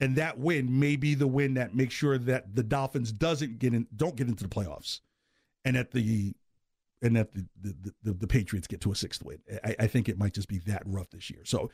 And 0.00 0.16
that 0.16 0.38
win 0.38 0.78
may 0.78 0.96
be 0.96 1.14
the 1.14 1.26
win 1.26 1.54
that 1.54 1.74
makes 1.74 1.94
sure 1.94 2.18
that 2.18 2.54
the 2.54 2.62
Dolphins 2.62 3.12
doesn't 3.12 3.58
get 3.58 3.74
in 3.74 3.86
don't 3.94 4.16
get 4.16 4.28
into 4.28 4.44
the 4.44 4.50
playoffs. 4.50 5.00
And 5.64 5.76
at 5.76 5.92
the 5.92 6.34
and 7.02 7.16
that 7.16 7.32
the 7.32 7.46
the, 7.60 7.92
the, 8.02 8.12
the 8.12 8.26
Patriots 8.26 8.66
get 8.66 8.80
to 8.82 8.92
a 8.92 8.94
sixth 8.94 9.22
win. 9.22 9.38
I, 9.64 9.76
I, 9.80 9.86
think 9.86 10.08
it 10.08 10.18
might 10.18 10.34
just 10.34 10.48
be 10.48 10.58
that 10.60 10.82
rough 10.84 11.10
this 11.10 11.30
year. 11.30 11.44
So, 11.44 11.70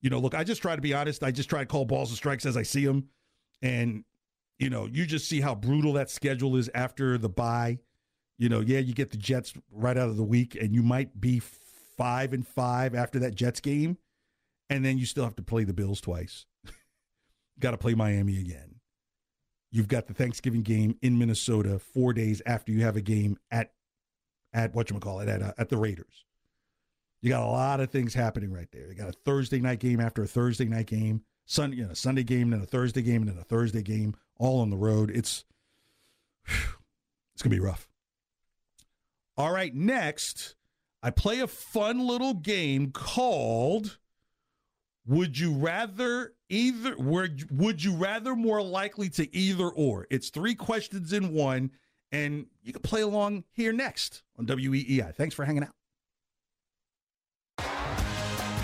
you 0.00 0.10
know, 0.10 0.18
look, 0.18 0.34
I 0.34 0.44
just 0.44 0.62
try 0.62 0.76
to 0.76 0.82
be 0.82 0.94
honest. 0.94 1.22
I 1.22 1.30
just 1.30 1.50
try 1.50 1.60
to 1.60 1.66
call 1.66 1.84
balls 1.84 2.10
and 2.10 2.16
strikes 2.16 2.46
as 2.46 2.56
I 2.56 2.62
see 2.62 2.86
them. 2.86 3.08
And, 3.62 4.04
you 4.58 4.70
know, 4.70 4.86
you 4.86 5.06
just 5.06 5.28
see 5.28 5.40
how 5.40 5.54
brutal 5.54 5.94
that 5.94 6.10
schedule 6.10 6.56
is 6.56 6.70
after 6.74 7.18
the 7.18 7.28
bye. 7.28 7.78
You 8.38 8.48
know, 8.48 8.60
yeah, 8.60 8.78
you 8.78 8.94
get 8.94 9.10
the 9.10 9.16
Jets 9.16 9.52
right 9.72 9.96
out 9.96 10.08
of 10.08 10.16
the 10.16 10.24
week, 10.24 10.54
and 10.54 10.72
you 10.72 10.82
might 10.82 11.20
be 11.20 11.40
five 11.96 12.32
and 12.32 12.46
five 12.46 12.94
after 12.94 13.18
that 13.18 13.34
Jets 13.34 13.60
game 13.60 13.98
and 14.70 14.84
then 14.84 14.98
you 14.98 15.06
still 15.06 15.24
have 15.24 15.36
to 15.36 15.42
play 15.42 15.64
the 15.64 15.72
Bills 15.72 16.00
twice. 16.00 16.46
got 17.58 17.72
to 17.72 17.78
play 17.78 17.94
Miami 17.94 18.38
again. 18.38 18.76
You've 19.70 19.88
got 19.88 20.06
the 20.06 20.14
Thanksgiving 20.14 20.62
game 20.62 20.96
in 21.02 21.18
Minnesota 21.18 21.78
four 21.78 22.12
days 22.12 22.40
after 22.46 22.72
you 22.72 22.82
have 22.82 22.96
a 22.96 23.02
game 23.02 23.36
at 23.50 23.72
at 24.52 24.74
what 24.74 24.90
you 24.90 24.98
call 24.98 25.20
it 25.20 25.28
at 25.28 25.42
uh, 25.42 25.52
at 25.58 25.68
the 25.68 25.76
Raiders. 25.76 26.24
You 27.20 27.30
got 27.30 27.42
a 27.42 27.50
lot 27.50 27.80
of 27.80 27.90
things 27.90 28.14
happening 28.14 28.52
right 28.52 28.68
there. 28.72 28.88
You 28.88 28.94
got 28.94 29.08
a 29.08 29.18
Thursday 29.24 29.60
night 29.60 29.80
game 29.80 30.00
after 30.00 30.22
a 30.22 30.26
Thursday 30.26 30.66
night 30.66 30.86
game, 30.86 31.22
Sunday 31.46 31.78
you 31.78 31.86
know, 31.86 31.94
Sunday 31.94 32.22
game, 32.22 32.50
then 32.50 32.60
a 32.60 32.66
Thursday 32.66 33.02
game, 33.02 33.22
and 33.22 33.30
then 33.30 33.38
a 33.38 33.44
Thursday 33.44 33.82
game, 33.82 34.14
all 34.38 34.60
on 34.60 34.70
the 34.70 34.76
road. 34.76 35.10
It's 35.10 35.44
it's 36.46 37.42
gonna 37.42 37.54
be 37.54 37.60
rough. 37.60 37.88
All 39.36 39.52
right, 39.52 39.74
next 39.74 40.56
I 41.02 41.10
play 41.10 41.40
a 41.40 41.46
fun 41.46 42.06
little 42.06 42.34
game 42.34 42.90
called 42.90 43.98
would 45.06 45.38
you 45.38 45.54
rather 45.54 46.34
either 46.50 46.94
would 46.98 47.82
you 47.82 47.94
rather 47.94 48.36
more 48.36 48.62
likely 48.62 49.08
to 49.10 49.34
either 49.34 49.68
or? 49.68 50.06
It's 50.10 50.28
three 50.28 50.54
questions 50.54 51.12
in 51.12 51.32
one, 51.32 51.70
and 52.12 52.46
you 52.62 52.72
can 52.72 52.82
play 52.82 53.00
along 53.00 53.44
here 53.52 53.72
next 53.72 54.22
on 54.38 54.46
WEEI. 54.46 55.14
Thanks 55.14 55.34
for 55.34 55.44
hanging 55.44 55.64
out. 55.64 55.70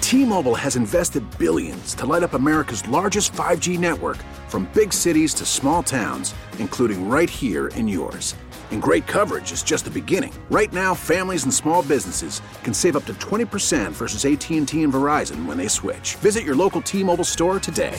T-Mobile 0.01 0.55
has 0.55 0.77
invested 0.77 1.25
billions 1.39 1.95
to 1.95 2.07
light 2.07 2.23
up 2.23 2.35
America's 2.35 2.87
largest 2.89 3.33
5G 3.33 3.79
network 3.79 4.19
from 4.49 4.71
big 4.75 4.93
cities 4.93 5.35
to 5.35 5.45
small 5.45 5.83
towns, 5.83 6.35
including 6.59 7.09
right 7.09 7.29
here 7.29 7.69
in 7.69 7.89
yours. 7.89 8.37
And 8.71 8.81
great 8.83 9.07
coverage 9.07 9.51
is 9.51 9.63
just 9.63 9.87
the 9.87 9.91
beginning. 9.91 10.33
Right 10.51 10.73
now, 10.73 10.95
families 10.95 11.45
and 11.45 11.53
small 11.53 11.83
businesses 11.83 12.43
can 12.63 12.75
save 12.75 12.97
up 12.97 13.07
to 13.07 13.15
20% 13.15 13.93
versus 13.93 14.25
AT&T 14.25 14.83
and 14.83 14.93
Verizon 14.93 15.47
when 15.47 15.57
they 15.57 15.69
switch. 15.69 16.17
Visit 16.17 16.45
your 16.45 16.55
local 16.55 16.83
T-Mobile 16.83 17.25
store 17.25 17.59
today. 17.59 17.99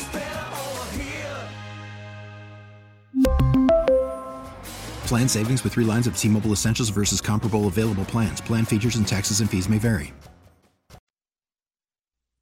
Plan 5.08 5.28
savings 5.28 5.64
with 5.64 5.74
3 5.74 5.86
lines 5.86 6.08
of 6.08 6.18
T-Mobile 6.18 6.52
Essentials 6.52 6.90
versus 6.90 7.22
comparable 7.22 7.68
available 7.68 8.06
plans. 8.06 8.42
Plan 8.42 8.66
features 8.66 8.96
and 8.96 9.08
taxes 9.08 9.40
and 9.40 9.50
fees 9.50 9.68
may 9.68 9.78
vary. 9.78 10.14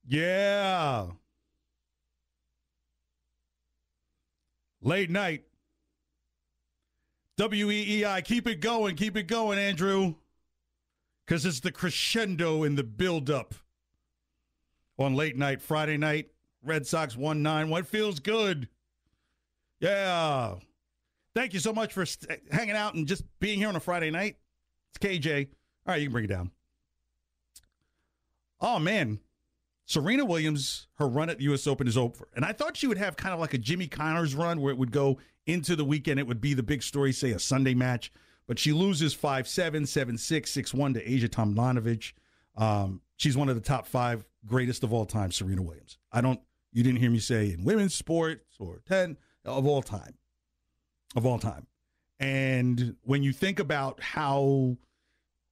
Yeah. 0.07 1.07
Late 4.81 5.09
night 5.09 5.45
WEEI, 7.37 8.23
keep 8.23 8.47
it 8.47 8.59
going, 8.59 8.95
keep 8.95 9.17
it 9.17 9.23
going, 9.23 9.57
Andrew. 9.57 10.15
Because 11.25 11.45
it's 11.45 11.61
the 11.61 11.71
crescendo 11.71 12.63
in 12.63 12.75
the 12.75 12.83
buildup 12.83 13.55
on 14.99 15.15
late 15.15 15.37
night, 15.37 15.61
Friday 15.61 15.97
night. 15.97 16.29
Red 16.63 16.85
Sox 16.85 17.17
1 17.17 17.41
9. 17.41 17.69
What 17.69 17.87
feels 17.87 18.19
good? 18.19 18.67
Yeah. 19.79 20.55
Thank 21.35 21.53
you 21.53 21.59
so 21.59 21.73
much 21.73 21.93
for 21.93 22.05
st- 22.05 22.41
hanging 22.51 22.75
out 22.75 22.93
and 22.93 23.07
just 23.07 23.23
being 23.39 23.57
here 23.59 23.67
on 23.67 23.75
a 23.75 23.79
Friday 23.79 24.11
night. 24.11 24.37
It's 24.89 24.99
KJ. 24.99 25.47
All 25.85 25.93
right, 25.93 26.01
you 26.01 26.07
can 26.07 26.11
bring 26.13 26.25
it 26.25 26.29
down. 26.29 26.51
Oh, 28.61 28.79
man. 28.79 29.19
Serena 29.85 30.23
Williams, 30.23 30.87
her 30.95 31.07
run 31.07 31.29
at 31.29 31.39
the 31.39 31.43
U.S. 31.45 31.67
Open 31.67 31.87
is 31.87 31.97
over. 31.97 32.29
And 32.35 32.45
I 32.45 32.53
thought 32.53 32.77
she 32.77 32.87
would 32.87 32.97
have 32.97 33.17
kind 33.17 33.33
of 33.33 33.39
like 33.39 33.53
a 33.53 33.57
Jimmy 33.57 33.87
Connors 33.87 34.33
run 34.33 34.61
where 34.61 34.71
it 34.71 34.77
would 34.77 34.91
go 34.91 35.17
into 35.45 35.75
the 35.75 35.83
weekend. 35.83 36.19
It 36.19 36.27
would 36.27 36.39
be 36.39 36.53
the 36.53 36.63
big 36.63 36.83
story, 36.83 37.11
say 37.11 37.31
a 37.31 37.39
Sunday 37.39 37.73
match. 37.73 38.11
But 38.47 38.59
she 38.59 38.71
loses 38.71 39.13
5 39.13 39.47
7, 39.47 39.85
7 39.85 40.17
6, 40.17 40.51
6 40.51 40.73
1 40.73 40.93
to 40.93 41.05
Ajla 41.05 41.29
Tomljanovic. 41.29 42.13
Um, 42.55 43.01
she's 43.17 43.35
one 43.35 43.49
of 43.49 43.55
the 43.55 43.61
top 43.61 43.87
five 43.87 44.25
greatest 44.45 44.83
of 44.83 44.93
all 44.93 45.05
time, 45.05 45.31
Serena 45.31 45.61
Williams. 45.61 45.97
I 46.11 46.21
don't, 46.21 46.39
you 46.71 46.83
didn't 46.83 46.99
hear 46.99 47.09
me 47.09 47.19
say 47.19 47.51
in 47.51 47.63
women's 47.63 47.95
sports 47.95 48.55
or 48.59 48.81
10 48.87 49.17
of 49.45 49.65
all 49.65 49.81
time. 49.81 50.15
Of 51.15 51.25
all 51.25 51.39
time. 51.39 51.67
And 52.19 52.95
when 53.03 53.23
you 53.23 53.33
think 53.33 53.59
about 53.59 54.01
how 54.01 54.77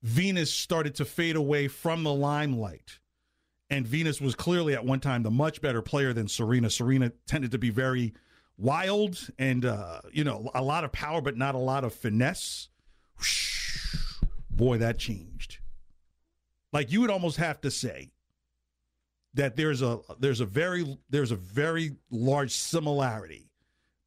Venus 0.04 0.52
started 0.52 0.96
to 0.96 1.06
fade 1.06 1.36
away 1.36 1.68
from 1.68 2.04
the 2.04 2.14
limelight, 2.14 3.00
and 3.70 3.88
Venus 3.88 4.20
was 4.20 4.36
clearly 4.36 4.74
at 4.74 4.84
one 4.84 5.00
time 5.00 5.24
the 5.24 5.32
much 5.32 5.62
better 5.62 5.82
player 5.82 6.14
than 6.14 6.28
Serena. 6.28 6.70
Serena 6.70 7.12
tended 7.26 7.52
to 7.52 7.58
be 7.58 7.70
very 7.70 8.14
wild 8.58 9.30
and 9.40 9.66
uh, 9.66 10.02
you 10.12 10.24
know 10.24 10.52
a 10.54 10.62
lot 10.62 10.84
of 10.84 10.92
power, 10.92 11.22
but 11.22 11.38
not 11.38 11.56
a 11.56 11.60
lot 11.60 11.84
of 11.84 11.94
finesse. 11.94 12.70
Boy, 14.50 14.78
that 14.80 15.00
changed. 15.00 15.60
Like 16.74 16.92
you 16.92 17.02
would 17.02 17.10
almost 17.10 17.38
have 17.38 17.62
to 17.62 17.72
say 17.72 18.12
that 19.34 19.56
there's 19.56 19.82
a 19.82 20.00
there's 20.20 20.42
a 20.42 20.46
very 20.46 20.98
there's 21.10 21.32
a 21.32 21.36
very 21.36 21.96
large 22.10 22.52
similarity 22.52 23.50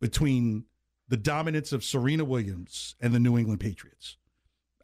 between 0.00 0.64
the 1.08 1.16
dominance 1.16 1.72
of 1.72 1.84
Serena 1.84 2.24
Williams 2.24 2.94
and 3.00 3.14
the 3.14 3.20
New 3.20 3.36
England 3.36 3.60
Patriots. 3.60 4.16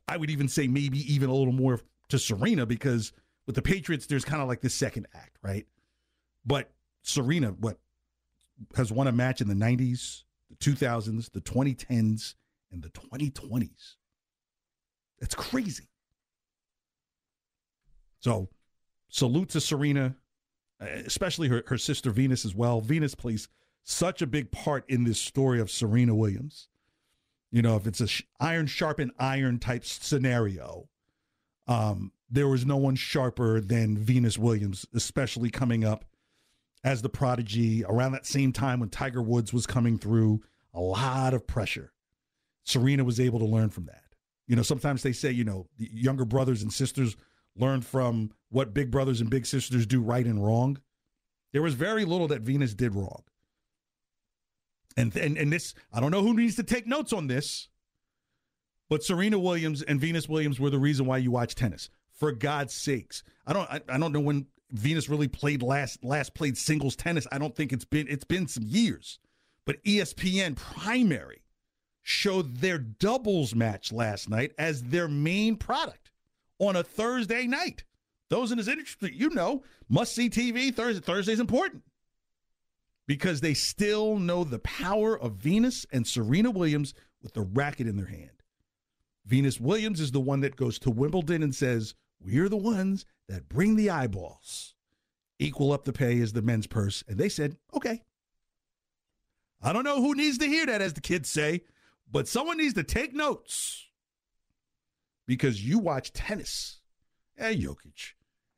I 0.06 0.16
would 0.16 0.30
even 0.30 0.48
say 0.48 0.66
maybe 0.66 0.98
even 1.12 1.30
a 1.30 1.34
little 1.34 1.52
more 1.52 1.80
to 2.08 2.18
Serena 2.18 2.66
because 2.66 3.12
with 3.46 3.54
the 3.54 3.62
Patriots, 3.62 4.06
there's 4.06 4.24
kind 4.24 4.42
of 4.42 4.48
like 4.48 4.60
this 4.60 4.74
second 4.74 5.06
act, 5.14 5.36
right? 5.42 5.66
But 6.44 6.70
Serena, 7.02 7.48
what 7.48 7.78
has 8.76 8.92
won 8.92 9.06
a 9.06 9.12
match 9.12 9.40
in 9.40 9.48
the 9.48 9.54
90s, 9.54 10.24
the 10.50 10.56
2000s, 10.56 11.30
the 11.30 11.40
2010s, 11.40 12.34
and 12.72 12.82
the 12.82 12.90
2020s. 12.90 13.96
That's 15.18 15.34
crazy. 15.34 15.88
So, 18.20 18.48
salute 19.08 19.50
to 19.50 19.60
Serena, 19.60 20.14
especially 20.80 21.48
her, 21.48 21.62
her 21.66 21.78
sister 21.78 22.10
Venus 22.10 22.44
as 22.44 22.54
well. 22.54 22.80
Venus 22.80 23.14
plays 23.14 23.48
such 23.82 24.22
a 24.22 24.26
big 24.26 24.50
part 24.50 24.84
in 24.88 25.04
this 25.04 25.20
story 25.20 25.60
of 25.60 25.70
Serena 25.70 26.14
Williams. 26.14 26.68
You 27.50 27.62
know, 27.62 27.76
if 27.76 27.86
it's 27.86 28.00
a 28.00 28.06
sh- 28.06 28.22
iron 28.38 28.66
sharpen 28.66 29.10
iron 29.18 29.58
type 29.58 29.84
scenario, 29.84 30.88
um, 31.66 32.12
there 32.30 32.48
was 32.48 32.64
no 32.64 32.76
one 32.76 32.94
sharper 32.94 33.60
than 33.60 33.98
Venus 33.98 34.38
Williams, 34.38 34.86
especially 34.94 35.50
coming 35.50 35.84
up 35.84 36.04
as 36.84 37.02
the 37.02 37.08
prodigy 37.08 37.84
around 37.84 38.12
that 38.12 38.26
same 38.26 38.52
time 38.52 38.80
when 38.80 38.88
Tiger 38.88 39.22
Woods 39.22 39.52
was 39.52 39.66
coming 39.66 39.98
through. 39.98 40.40
A 40.72 40.80
lot 40.80 41.34
of 41.34 41.46
pressure. 41.46 41.92
Serena 42.62 43.02
was 43.02 43.18
able 43.18 43.40
to 43.40 43.44
learn 43.44 43.70
from 43.70 43.86
that. 43.86 44.04
You 44.46 44.54
know, 44.56 44.62
sometimes 44.62 45.02
they 45.02 45.12
say, 45.12 45.32
you 45.32 45.44
know, 45.44 45.66
the 45.78 45.90
younger 45.92 46.24
brothers 46.24 46.62
and 46.62 46.72
sisters 46.72 47.16
learn 47.56 47.80
from 47.80 48.30
what 48.50 48.74
big 48.74 48.90
brothers 48.90 49.20
and 49.20 49.28
big 49.30 49.46
sisters 49.46 49.86
do 49.86 50.00
right 50.00 50.24
and 50.24 50.44
wrong. 50.44 50.78
There 51.52 51.62
was 51.62 51.74
very 51.74 52.04
little 52.04 52.28
that 52.28 52.42
Venus 52.42 52.74
did 52.74 52.94
wrong. 52.94 53.22
And, 54.96 55.14
and 55.16 55.38
and 55.38 55.52
this, 55.52 55.74
I 55.92 56.00
don't 56.00 56.10
know 56.10 56.22
who 56.22 56.34
needs 56.34 56.56
to 56.56 56.62
take 56.62 56.86
notes 56.86 57.12
on 57.12 57.28
this, 57.28 57.68
but 58.88 59.04
Serena 59.04 59.38
Williams 59.38 59.82
and 59.82 60.00
Venus 60.00 60.28
Williams 60.28 60.58
were 60.58 60.70
the 60.70 60.78
reason 60.78 61.06
why 61.06 61.18
you 61.18 61.30
watch 61.30 61.54
tennis. 61.54 61.88
For 62.10 62.32
God's 62.32 62.74
sakes, 62.74 63.22
I 63.46 63.52
don't 63.52 63.70
I, 63.70 63.80
I 63.88 63.98
don't 63.98 64.12
know 64.12 64.20
when 64.20 64.46
Venus 64.72 65.08
really 65.08 65.28
played 65.28 65.62
last 65.62 66.04
last 66.04 66.34
played 66.34 66.58
singles 66.58 66.96
tennis. 66.96 67.26
I 67.32 67.38
don't 67.38 67.54
think 67.54 67.72
it's 67.72 67.84
been 67.84 68.06
it's 68.08 68.24
been 68.24 68.48
some 68.48 68.64
years. 68.66 69.18
But 69.64 69.82
ESPN 69.84 70.56
primary 70.56 71.44
showed 72.02 72.56
their 72.56 72.78
doubles 72.78 73.54
match 73.54 73.92
last 73.92 74.28
night 74.28 74.52
as 74.58 74.82
their 74.82 75.06
main 75.06 75.56
product 75.56 76.10
on 76.58 76.76
a 76.76 76.82
Thursday 76.82 77.46
night. 77.46 77.84
Those 78.30 78.50
in 78.50 78.58
this 78.58 78.68
industry, 78.68 79.12
you 79.14 79.30
know, 79.30 79.62
must 79.88 80.14
see 80.14 80.30
TV. 80.30 80.74
Thursday 80.74 81.00
Thursday's 81.00 81.40
important 81.40 81.82
because 83.10 83.40
they 83.40 83.54
still 83.54 84.20
know 84.20 84.44
the 84.44 84.60
power 84.60 85.18
of 85.18 85.32
Venus 85.32 85.84
and 85.90 86.06
Serena 86.06 86.48
Williams 86.48 86.94
with 87.20 87.34
the 87.34 87.40
racket 87.40 87.88
in 87.88 87.96
their 87.96 88.06
hand. 88.06 88.44
Venus 89.26 89.58
Williams 89.58 89.98
is 89.98 90.12
the 90.12 90.20
one 90.20 90.42
that 90.42 90.54
goes 90.54 90.78
to 90.78 90.92
Wimbledon 90.92 91.42
and 91.42 91.52
says, 91.52 91.96
We're 92.20 92.48
the 92.48 92.56
ones 92.56 93.04
that 93.28 93.48
bring 93.48 93.74
the 93.74 93.90
eyeballs. 93.90 94.76
Equal 95.40 95.72
up 95.72 95.84
the 95.84 95.92
pay 95.92 96.20
as 96.20 96.34
the 96.34 96.40
men's 96.40 96.68
purse. 96.68 97.02
And 97.08 97.18
they 97.18 97.28
said, 97.28 97.56
Okay. 97.74 98.04
I 99.60 99.72
don't 99.72 99.82
know 99.82 100.00
who 100.00 100.14
needs 100.14 100.38
to 100.38 100.46
hear 100.46 100.66
that, 100.66 100.80
as 100.80 100.92
the 100.92 101.00
kids 101.00 101.28
say, 101.28 101.64
but 102.08 102.28
someone 102.28 102.58
needs 102.58 102.74
to 102.74 102.84
take 102.84 103.12
notes 103.12 103.88
because 105.26 105.66
you 105.66 105.80
watch 105.80 106.12
tennis. 106.12 106.78
and 107.36 107.60
Djokovic 107.60 108.12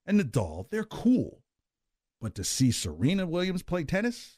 and 0.05 0.21
Nadal, 0.21 0.69
they're 0.69 0.85
cool. 0.85 1.43
But 2.21 2.35
to 2.35 2.45
see 2.45 2.71
Serena 2.71 3.27
Williams 3.27 3.63
play 3.63 3.85
tennis, 3.85 4.37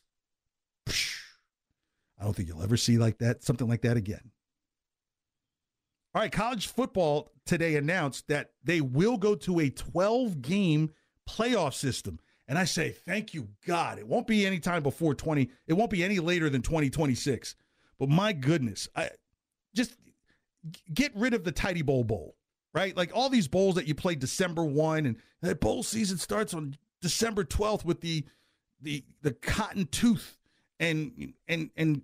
I 0.88 2.24
don't 2.24 2.34
think 2.34 2.48
you'll 2.48 2.62
ever 2.62 2.76
see 2.76 2.98
like 2.98 3.18
that, 3.18 3.42
something 3.44 3.68
like 3.68 3.82
that 3.82 3.96
again. 3.96 4.30
All 6.14 6.22
right, 6.22 6.30
college 6.30 6.68
football 6.68 7.32
today 7.44 7.74
announced 7.76 8.28
that 8.28 8.52
they 8.62 8.80
will 8.80 9.16
go 9.16 9.34
to 9.34 9.60
a 9.60 9.68
12 9.68 10.40
game 10.42 10.90
playoff 11.28 11.74
system. 11.74 12.20
And 12.46 12.58
I 12.58 12.64
say, 12.64 12.90
thank 12.90 13.34
you, 13.34 13.48
God. 13.66 13.98
It 13.98 14.06
won't 14.06 14.26
be 14.26 14.46
any 14.46 14.60
time 14.60 14.82
before 14.82 15.14
20, 15.14 15.50
it 15.66 15.72
won't 15.72 15.90
be 15.90 16.04
any 16.04 16.20
later 16.20 16.48
than 16.48 16.62
2026. 16.62 17.56
But 17.98 18.08
my 18.08 18.32
goodness, 18.32 18.88
I 18.94 19.10
just 19.74 19.96
get 20.92 21.14
rid 21.16 21.34
of 21.34 21.44
the 21.44 21.52
Tidy 21.52 21.82
Bowl 21.82 22.04
Bowl, 22.04 22.36
right? 22.72 22.96
Like 22.96 23.10
all 23.14 23.28
these 23.28 23.48
bowls 23.48 23.74
that 23.74 23.88
you 23.88 23.94
play 23.94 24.14
December 24.14 24.64
1 24.64 25.06
and 25.06 25.16
that 25.42 25.60
bowl 25.60 25.82
season 25.82 26.18
starts 26.18 26.54
on 26.54 26.76
December 27.00 27.44
12th 27.44 27.84
with 27.84 28.00
the 28.00 28.24
the 28.80 29.04
the 29.22 29.32
cotton 29.32 29.86
tooth 29.86 30.36
and 30.80 31.34
and 31.48 31.70
and 31.76 32.02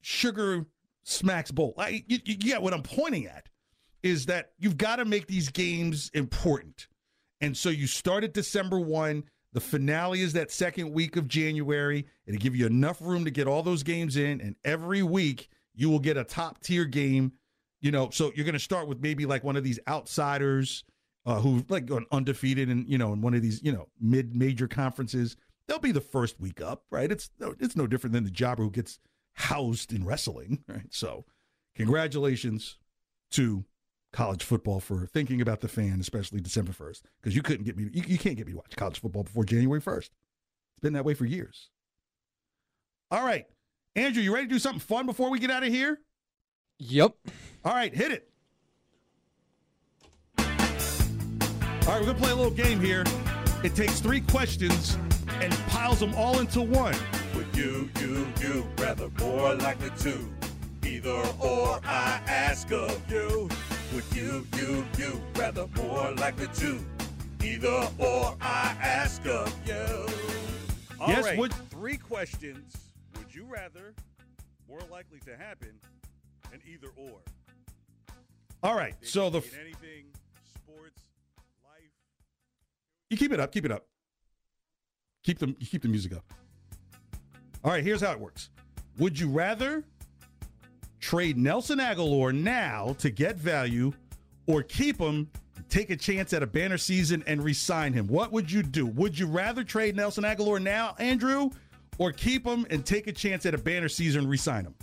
sugar 0.00 0.66
smacks 1.02 1.50
bowl. 1.50 1.74
I, 1.78 2.04
you, 2.06 2.18
you 2.24 2.36
get 2.36 2.62
what 2.62 2.74
I'm 2.74 2.82
pointing 2.82 3.26
at 3.26 3.48
is 4.02 4.26
that 4.26 4.52
you've 4.58 4.76
got 4.76 4.96
to 4.96 5.04
make 5.04 5.26
these 5.26 5.50
games 5.50 6.10
important. 6.14 6.88
And 7.40 7.56
so 7.56 7.68
you 7.68 7.86
start 7.86 8.24
at 8.24 8.34
December 8.34 8.78
1. 8.78 9.24
The 9.52 9.60
finale 9.60 10.20
is 10.20 10.32
that 10.34 10.50
second 10.50 10.92
week 10.92 11.16
of 11.16 11.28
January. 11.28 12.06
It'll 12.26 12.38
give 12.38 12.56
you 12.56 12.66
enough 12.66 13.00
room 13.00 13.24
to 13.24 13.30
get 13.30 13.46
all 13.46 13.62
those 13.62 13.82
games 13.82 14.16
in. 14.16 14.40
And 14.40 14.56
every 14.64 15.02
week 15.02 15.48
you 15.74 15.90
will 15.90 15.98
get 15.98 16.16
a 16.16 16.24
top 16.24 16.62
tier 16.62 16.84
game. 16.84 17.32
You 17.80 17.90
know, 17.90 18.10
so 18.10 18.32
you're 18.34 18.44
going 18.44 18.54
to 18.54 18.58
start 18.58 18.88
with 18.88 19.00
maybe 19.00 19.26
like 19.26 19.44
one 19.44 19.56
of 19.56 19.64
these 19.64 19.78
outsiders 19.86 20.84
uh, 21.24 21.40
who 21.40 21.64
like 21.68 21.90
undefeated 22.12 22.68
and 22.68 22.88
you 22.88 22.96
know 22.96 23.12
in 23.12 23.20
one 23.20 23.34
of 23.34 23.42
these 23.42 23.62
you 23.62 23.72
know 23.72 23.88
mid 24.00 24.34
major 24.34 24.68
conferences. 24.68 25.36
They'll 25.66 25.78
be 25.78 25.92
the 25.92 26.00
first 26.00 26.40
week 26.40 26.60
up, 26.60 26.84
right? 26.90 27.10
It's 27.10 27.30
no, 27.40 27.54
it's 27.58 27.76
no 27.76 27.86
different 27.86 28.14
than 28.14 28.24
the 28.24 28.30
jobber 28.30 28.62
who 28.62 28.70
gets 28.70 28.98
housed 29.34 29.92
in 29.92 30.04
wrestling, 30.04 30.64
right? 30.68 30.92
So, 30.92 31.24
congratulations 31.74 32.78
to 33.32 33.64
college 34.12 34.42
football 34.44 34.80
for 34.80 35.06
thinking 35.06 35.40
about 35.40 35.60
the 35.60 35.68
fan, 35.68 36.00
especially 36.00 36.40
December 36.40 36.72
1st, 36.72 37.02
because 37.20 37.36
you 37.36 37.42
couldn't 37.42 37.64
get 37.64 37.76
me, 37.76 37.90
you, 37.92 38.02
you, 38.06 38.18
can't 38.18 38.36
get 38.36 38.46
me 38.46 38.52
to 38.52 38.58
watch 38.58 38.74
college 38.76 39.00
football 39.00 39.24
before 39.24 39.44
January 39.44 39.80
1st. 39.80 39.98
It's 39.98 40.80
been 40.80 40.94
that 40.94 41.04
way 41.04 41.14
for 41.14 41.26
years. 41.26 41.68
All 43.10 43.24
right. 43.24 43.46
Andrew, 43.94 44.22
you 44.22 44.32
ready 44.32 44.46
to 44.46 44.54
do 44.54 44.58
something 44.58 44.80
fun 44.80 45.06
before 45.06 45.30
we 45.30 45.38
get 45.38 45.50
out 45.50 45.62
of 45.62 45.68
here? 45.68 46.00
Yep. 46.78 47.14
All 47.64 47.74
right, 47.74 47.94
hit 47.94 48.12
it. 48.12 48.30
All 50.38 50.44
right, 51.92 52.00
we're 52.00 52.06
going 52.06 52.16
to 52.16 52.22
play 52.22 52.30
a 52.30 52.34
little 52.34 52.50
game 52.50 52.80
here. 52.80 53.04
It 53.62 53.74
takes 53.74 54.00
three 54.00 54.20
questions 54.20 54.98
and 55.42 55.52
piles 55.68 56.00
them 56.00 56.14
all 56.14 56.38
into 56.38 56.62
one. 56.62 56.94
Would 57.34 57.46
you, 57.56 57.90
you, 58.00 58.26
you 58.40 58.66
rather 58.78 59.08
more 59.18 59.54
likely 59.54 59.90
to? 60.00 60.28
Either 60.84 61.10
or 61.40 61.80
I 61.84 62.20
ask 62.26 62.70
of 62.72 63.00
you. 63.10 63.48
Would 63.94 64.04
you, 64.14 64.46
you, 64.56 64.84
you 64.98 65.20
rather 65.34 65.66
more 65.76 66.12
likely 66.12 66.48
to? 66.56 66.78
Either 67.44 67.88
or 67.98 68.36
I 68.40 68.76
ask 68.80 69.24
of 69.26 69.52
you. 69.66 70.06
All 71.00 71.08
Yes, 71.08 71.24
right, 71.24 71.38
would- 71.38 71.52
three 71.70 71.96
questions. 71.96 72.76
Would 73.18 73.34
you 73.34 73.44
rather 73.44 73.94
more 74.68 74.80
likely 74.90 75.18
to 75.20 75.36
happen? 75.36 75.72
And 76.52 76.62
either 76.66 76.88
or. 76.96 77.18
All 78.62 78.74
right, 78.76 78.94
They 79.00 79.06
so 79.06 79.28
the 79.30 79.38
in 79.38 79.44
anything, 79.60 80.04
sports, 80.54 81.02
life. 81.64 81.90
you 83.10 83.16
keep 83.16 83.32
it 83.32 83.38
up, 83.40 83.52
keep 83.52 83.64
it 83.64 83.70
up. 83.72 83.84
Keep 85.26 85.40
the 85.40 85.52
keep 85.54 85.82
the 85.82 85.88
music 85.88 86.14
up. 86.14 86.24
All 87.64 87.72
right, 87.72 87.82
here's 87.82 88.00
how 88.00 88.12
it 88.12 88.20
works. 88.20 88.50
Would 88.98 89.18
you 89.18 89.28
rather 89.28 89.82
trade 91.00 91.36
Nelson 91.36 91.80
Agholor 91.80 92.32
now 92.32 92.94
to 93.00 93.10
get 93.10 93.36
value 93.36 93.92
or 94.46 94.62
keep 94.62 95.00
him, 95.00 95.28
take 95.68 95.90
a 95.90 95.96
chance 95.96 96.32
at 96.32 96.44
a 96.44 96.46
banner 96.46 96.78
season 96.78 97.24
and 97.26 97.42
re-sign 97.42 97.92
him? 97.92 98.06
What 98.06 98.30
would 98.30 98.52
you 98.52 98.62
do? 98.62 98.86
Would 98.86 99.18
you 99.18 99.26
rather 99.26 99.64
trade 99.64 99.96
Nelson 99.96 100.22
Agholor 100.22 100.62
now, 100.62 100.94
Andrew, 101.00 101.50
or 101.98 102.12
keep 102.12 102.46
him 102.46 102.64
and 102.70 102.86
take 102.86 103.08
a 103.08 103.12
chance 103.12 103.44
at 103.46 103.52
a 103.54 103.58
banner 103.58 103.88
season 103.88 104.20
and 104.20 104.30
re-sign 104.30 104.64
him? 104.64 104.76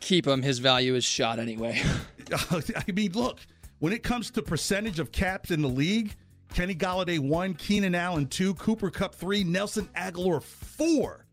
Keep 0.00 0.26
him. 0.26 0.42
His 0.42 0.58
value 0.58 0.94
is 0.94 1.04
shot 1.04 1.38
anyway. 1.38 1.82
I 2.30 2.92
mean, 2.92 3.12
look, 3.12 3.40
when 3.78 3.94
it 3.94 4.02
comes 4.02 4.30
to 4.32 4.42
percentage 4.42 4.98
of 4.98 5.10
caps 5.10 5.50
in 5.50 5.62
the 5.62 5.68
league, 5.68 6.14
Kenny 6.54 6.74
Golladay 6.74 7.18
one, 7.18 7.54
Keenan 7.54 7.94
Allen 7.94 8.26
two, 8.26 8.54
Cooper 8.54 8.90
Kupp 8.90 9.14
three, 9.14 9.44
Nelson 9.44 9.88
Agholor 9.96 10.42
four. 10.42 11.26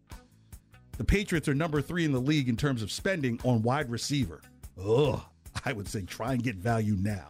The 0.98 1.04
Patriots 1.04 1.48
are 1.48 1.56
number 1.56 1.82
three 1.82 2.06
in 2.06 2.12
the 2.12 2.20
league 2.20 2.50
in 2.50 2.58
terms 2.58 2.82
of 2.82 2.92
spending 2.92 3.40
on 3.44 3.62
wide 3.62 3.90
receiver. 3.90 4.42
Ugh, 4.84 5.22
I 5.66 5.74
would 5.74 5.88
say 5.88 6.04
try 6.04 6.34
and 6.34 6.44
get 6.44 6.56
value 6.56 6.96
now. 7.00 7.30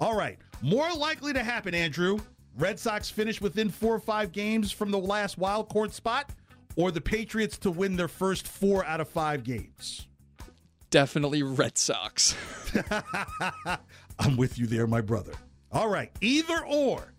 All 0.00 0.16
right, 0.16 0.38
more 0.62 0.92
likely 0.94 1.32
to 1.32 1.42
happen, 1.44 1.74
Andrew. 1.74 2.18
Red 2.56 2.78
Sox 2.78 3.10
finish 3.10 3.40
within 3.40 3.68
four 3.68 3.94
or 3.94 4.00
five 4.00 4.32
games 4.32 4.72
from 4.72 4.90
the 4.90 4.98
last 4.98 5.38
wild 5.38 5.68
card 5.68 5.92
spot, 5.92 6.30
or 6.76 6.90
the 6.90 7.00
Patriots 7.00 7.58
to 7.58 7.70
win 7.70 7.96
their 7.96 8.08
first 8.08 8.46
four 8.46 8.84
out 8.84 9.00
of 9.00 9.08
five 9.08 9.44
games. 9.44 10.06
Definitely 10.90 11.42
Red 11.42 11.76
Sox. 11.76 12.36
I'm 14.18 14.36
with 14.36 14.58
you 14.58 14.66
there, 14.66 14.86
my 14.86 15.00
brother. 15.00 15.32
All 15.72 15.88
right, 15.88 16.10
either 16.20 16.64
or. 16.66 17.12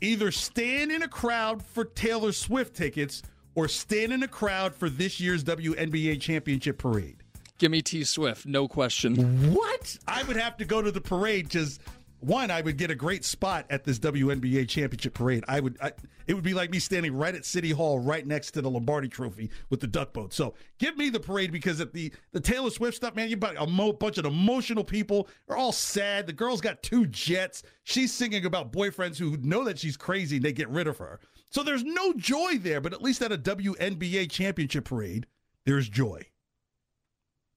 Either 0.00 0.30
stand 0.30 0.92
in 0.92 1.02
a 1.02 1.08
crowd 1.08 1.62
for 1.62 1.84
Taylor 1.84 2.32
Swift 2.32 2.76
tickets 2.76 3.22
or 3.54 3.66
stand 3.66 4.12
in 4.12 4.22
a 4.22 4.28
crowd 4.28 4.74
for 4.74 4.88
this 4.88 5.18
year's 5.18 5.42
WNBA 5.42 6.20
championship 6.20 6.78
parade? 6.78 7.16
Give 7.58 7.72
me 7.72 7.82
T 7.82 8.04
Swift, 8.04 8.46
no 8.46 8.68
question. 8.68 9.52
What? 9.52 9.98
I 10.06 10.22
would 10.22 10.36
have 10.36 10.56
to 10.58 10.64
go 10.64 10.80
to 10.80 10.92
the 10.92 11.00
parade 11.00 11.46
because 11.48 11.80
one, 12.20 12.50
I 12.50 12.60
would 12.60 12.76
get 12.76 12.90
a 12.90 12.94
great 12.94 13.24
spot 13.24 13.66
at 13.70 13.84
this 13.84 13.98
WNBA 13.98 14.68
championship 14.68 15.14
parade. 15.14 15.44
I 15.46 15.60
would, 15.60 15.76
I, 15.80 15.92
it 16.26 16.34
would 16.34 16.42
be 16.42 16.54
like 16.54 16.70
me 16.70 16.80
standing 16.80 17.14
right 17.14 17.34
at 17.34 17.44
City 17.44 17.70
Hall, 17.70 17.98
right 17.98 18.26
next 18.26 18.52
to 18.52 18.62
the 18.62 18.68
Lombardi 18.68 19.08
Trophy 19.08 19.50
with 19.70 19.80
the 19.80 19.86
duck 19.86 20.12
boat. 20.12 20.32
So 20.32 20.54
give 20.78 20.96
me 20.96 21.10
the 21.10 21.20
parade 21.20 21.52
because 21.52 21.80
at 21.80 21.92
the 21.92 22.12
the 22.32 22.40
Taylor 22.40 22.70
Swift 22.70 22.96
stuff, 22.96 23.14
man, 23.14 23.28
you 23.28 23.36
got 23.36 23.54
a 23.56 23.66
mo- 23.66 23.92
bunch 23.92 24.18
of 24.18 24.24
emotional 24.24 24.82
people. 24.82 25.28
They're 25.46 25.56
all 25.56 25.72
sad. 25.72 26.26
The 26.26 26.32
girl's 26.32 26.60
got 26.60 26.82
two 26.82 27.06
jets. 27.06 27.62
She's 27.84 28.12
singing 28.12 28.44
about 28.44 28.72
boyfriends 28.72 29.16
who 29.16 29.36
know 29.38 29.64
that 29.64 29.78
she's 29.78 29.96
crazy 29.96 30.36
and 30.36 30.44
they 30.44 30.52
get 30.52 30.68
rid 30.68 30.88
of 30.88 30.98
her. 30.98 31.20
So 31.50 31.62
there's 31.62 31.84
no 31.84 32.12
joy 32.14 32.58
there. 32.58 32.80
But 32.80 32.92
at 32.92 33.02
least 33.02 33.22
at 33.22 33.32
a 33.32 33.38
WNBA 33.38 34.30
championship 34.30 34.84
parade, 34.86 35.26
there's 35.64 35.88
joy. 35.88 36.26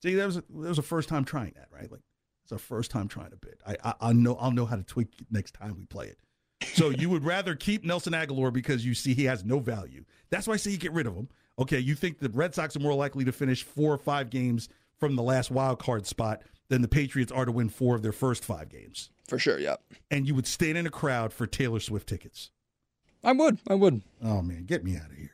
See, 0.04 0.16
that 0.16 0.26
was 0.26 0.38
a, 0.38 0.42
that 0.42 0.70
was 0.70 0.80
a 0.80 0.84
first 0.84 1.10
time 1.10 1.26
trying 1.26 1.54
that, 1.56 1.68
right? 1.72 1.92
Like 1.92 2.02
it's 2.44 2.52
our 2.52 2.58
first 2.58 2.92
time 2.92 3.08
trying 3.08 3.34
a 3.34 3.38
bid. 3.38 3.58
I, 3.66 3.76
I 3.84 3.94
I 4.10 4.14
know 4.14 4.36
I'll 4.36 4.52
know 4.52 4.66
how 4.66 4.76
to 4.76 4.84
tweak 4.84 5.10
it 5.20 5.28
next 5.32 5.54
time 5.54 5.76
we 5.78 5.86
play 5.86 6.08
it. 6.08 6.18
So 6.74 6.90
you 6.90 7.10
would 7.10 7.24
rather 7.24 7.56
keep 7.56 7.84
Nelson 7.84 8.14
Agholor 8.14 8.54
because 8.54 8.86
you 8.86 8.94
see 8.94 9.14
he 9.14 9.26
has 9.26 9.44
no 9.44 9.60
value. 9.60 10.06
That's 10.30 10.48
why 10.48 10.54
I 10.54 10.58
say 10.58 10.72
you 10.72 10.78
get 10.78 10.94
rid 10.94 11.08
of 11.08 11.16
him. 11.16 11.28
Okay, 11.60 11.80
you 11.80 11.96
think 11.96 12.20
the 12.20 12.30
Red 12.30 12.56
Sox 12.56 12.76
are 12.76 12.80
more 12.80 12.94
likely 12.94 13.26
to 13.26 13.32
finish 13.32 13.64
four 13.64 13.94
or 13.94 13.98
five 13.98 14.30
games 14.30 14.70
from 15.00 15.16
the 15.16 15.24
last 15.24 15.52
wild 15.52 15.80
card 15.80 16.06
spot 16.06 16.44
than 16.70 16.82
the 16.82 16.88
Patriots 16.88 17.32
are 17.32 17.46
to 17.46 17.52
win 17.52 17.70
four 17.70 17.96
of 17.96 18.02
their 18.02 18.12
first 18.12 18.46
five 18.46 18.70
games. 18.70 19.10
For 19.28 19.38
sure, 19.40 19.60
yeah. 19.60 19.76
And 20.10 20.28
you 20.28 20.36
would 20.36 20.48
stand 20.48 20.78
in 20.78 20.86
a 20.86 20.92
crowd 20.92 21.34
for 21.34 21.48
Taylor 21.48 21.80
Swift 21.80 22.08
tickets. 22.08 22.52
I 23.24 23.34
would. 23.34 23.60
I 23.70 23.76
would. 23.76 24.04
Oh 24.24 24.42
man, 24.42 24.66
get 24.66 24.84
me 24.84 24.96
out 24.96 25.12
of 25.12 25.18
here. 25.18 25.32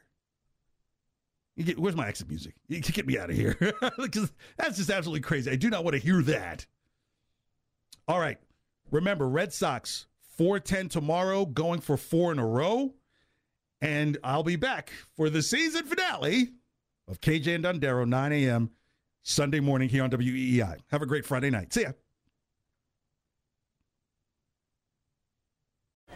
You 1.55 1.63
get, 1.63 1.79
where's 1.79 1.95
my 1.95 2.07
exit 2.07 2.29
music? 2.29 2.53
You 2.67 2.81
get 2.81 3.07
me 3.07 3.17
out 3.17 3.29
of 3.29 3.35
here 3.35 3.57
because 3.97 4.31
that's 4.57 4.77
just 4.77 4.91
absolutely 4.91 5.21
crazy. 5.21 5.49
I 5.49 5.55
do 5.55 5.69
not 5.69 5.83
want 5.83 5.95
to 5.95 6.01
hear 6.01 6.21
that. 6.23 6.65
All 8.07 8.19
right, 8.19 8.37
remember 8.91 9.27
Red 9.27 9.53
Sox 9.53 10.07
four 10.37 10.59
ten 10.59 10.87
tomorrow, 10.87 11.45
going 11.45 11.81
for 11.81 11.97
four 11.97 12.31
in 12.31 12.39
a 12.39 12.45
row, 12.45 12.93
and 13.81 14.17
I'll 14.23 14.43
be 14.43 14.55
back 14.55 14.91
for 15.15 15.29
the 15.29 15.41
season 15.41 15.83
finale 15.85 16.49
of 17.07 17.19
KJ 17.21 17.55
and 17.55 17.63
Dundero 17.63 18.07
9 18.07 18.31
a.m. 18.33 18.71
Sunday 19.23 19.59
morning 19.59 19.89
here 19.89 20.03
on 20.03 20.09
WEEI. 20.09 20.77
Have 20.89 21.01
a 21.01 21.05
great 21.05 21.25
Friday 21.25 21.49
night. 21.49 21.73
See 21.73 21.81
ya. 21.81 21.91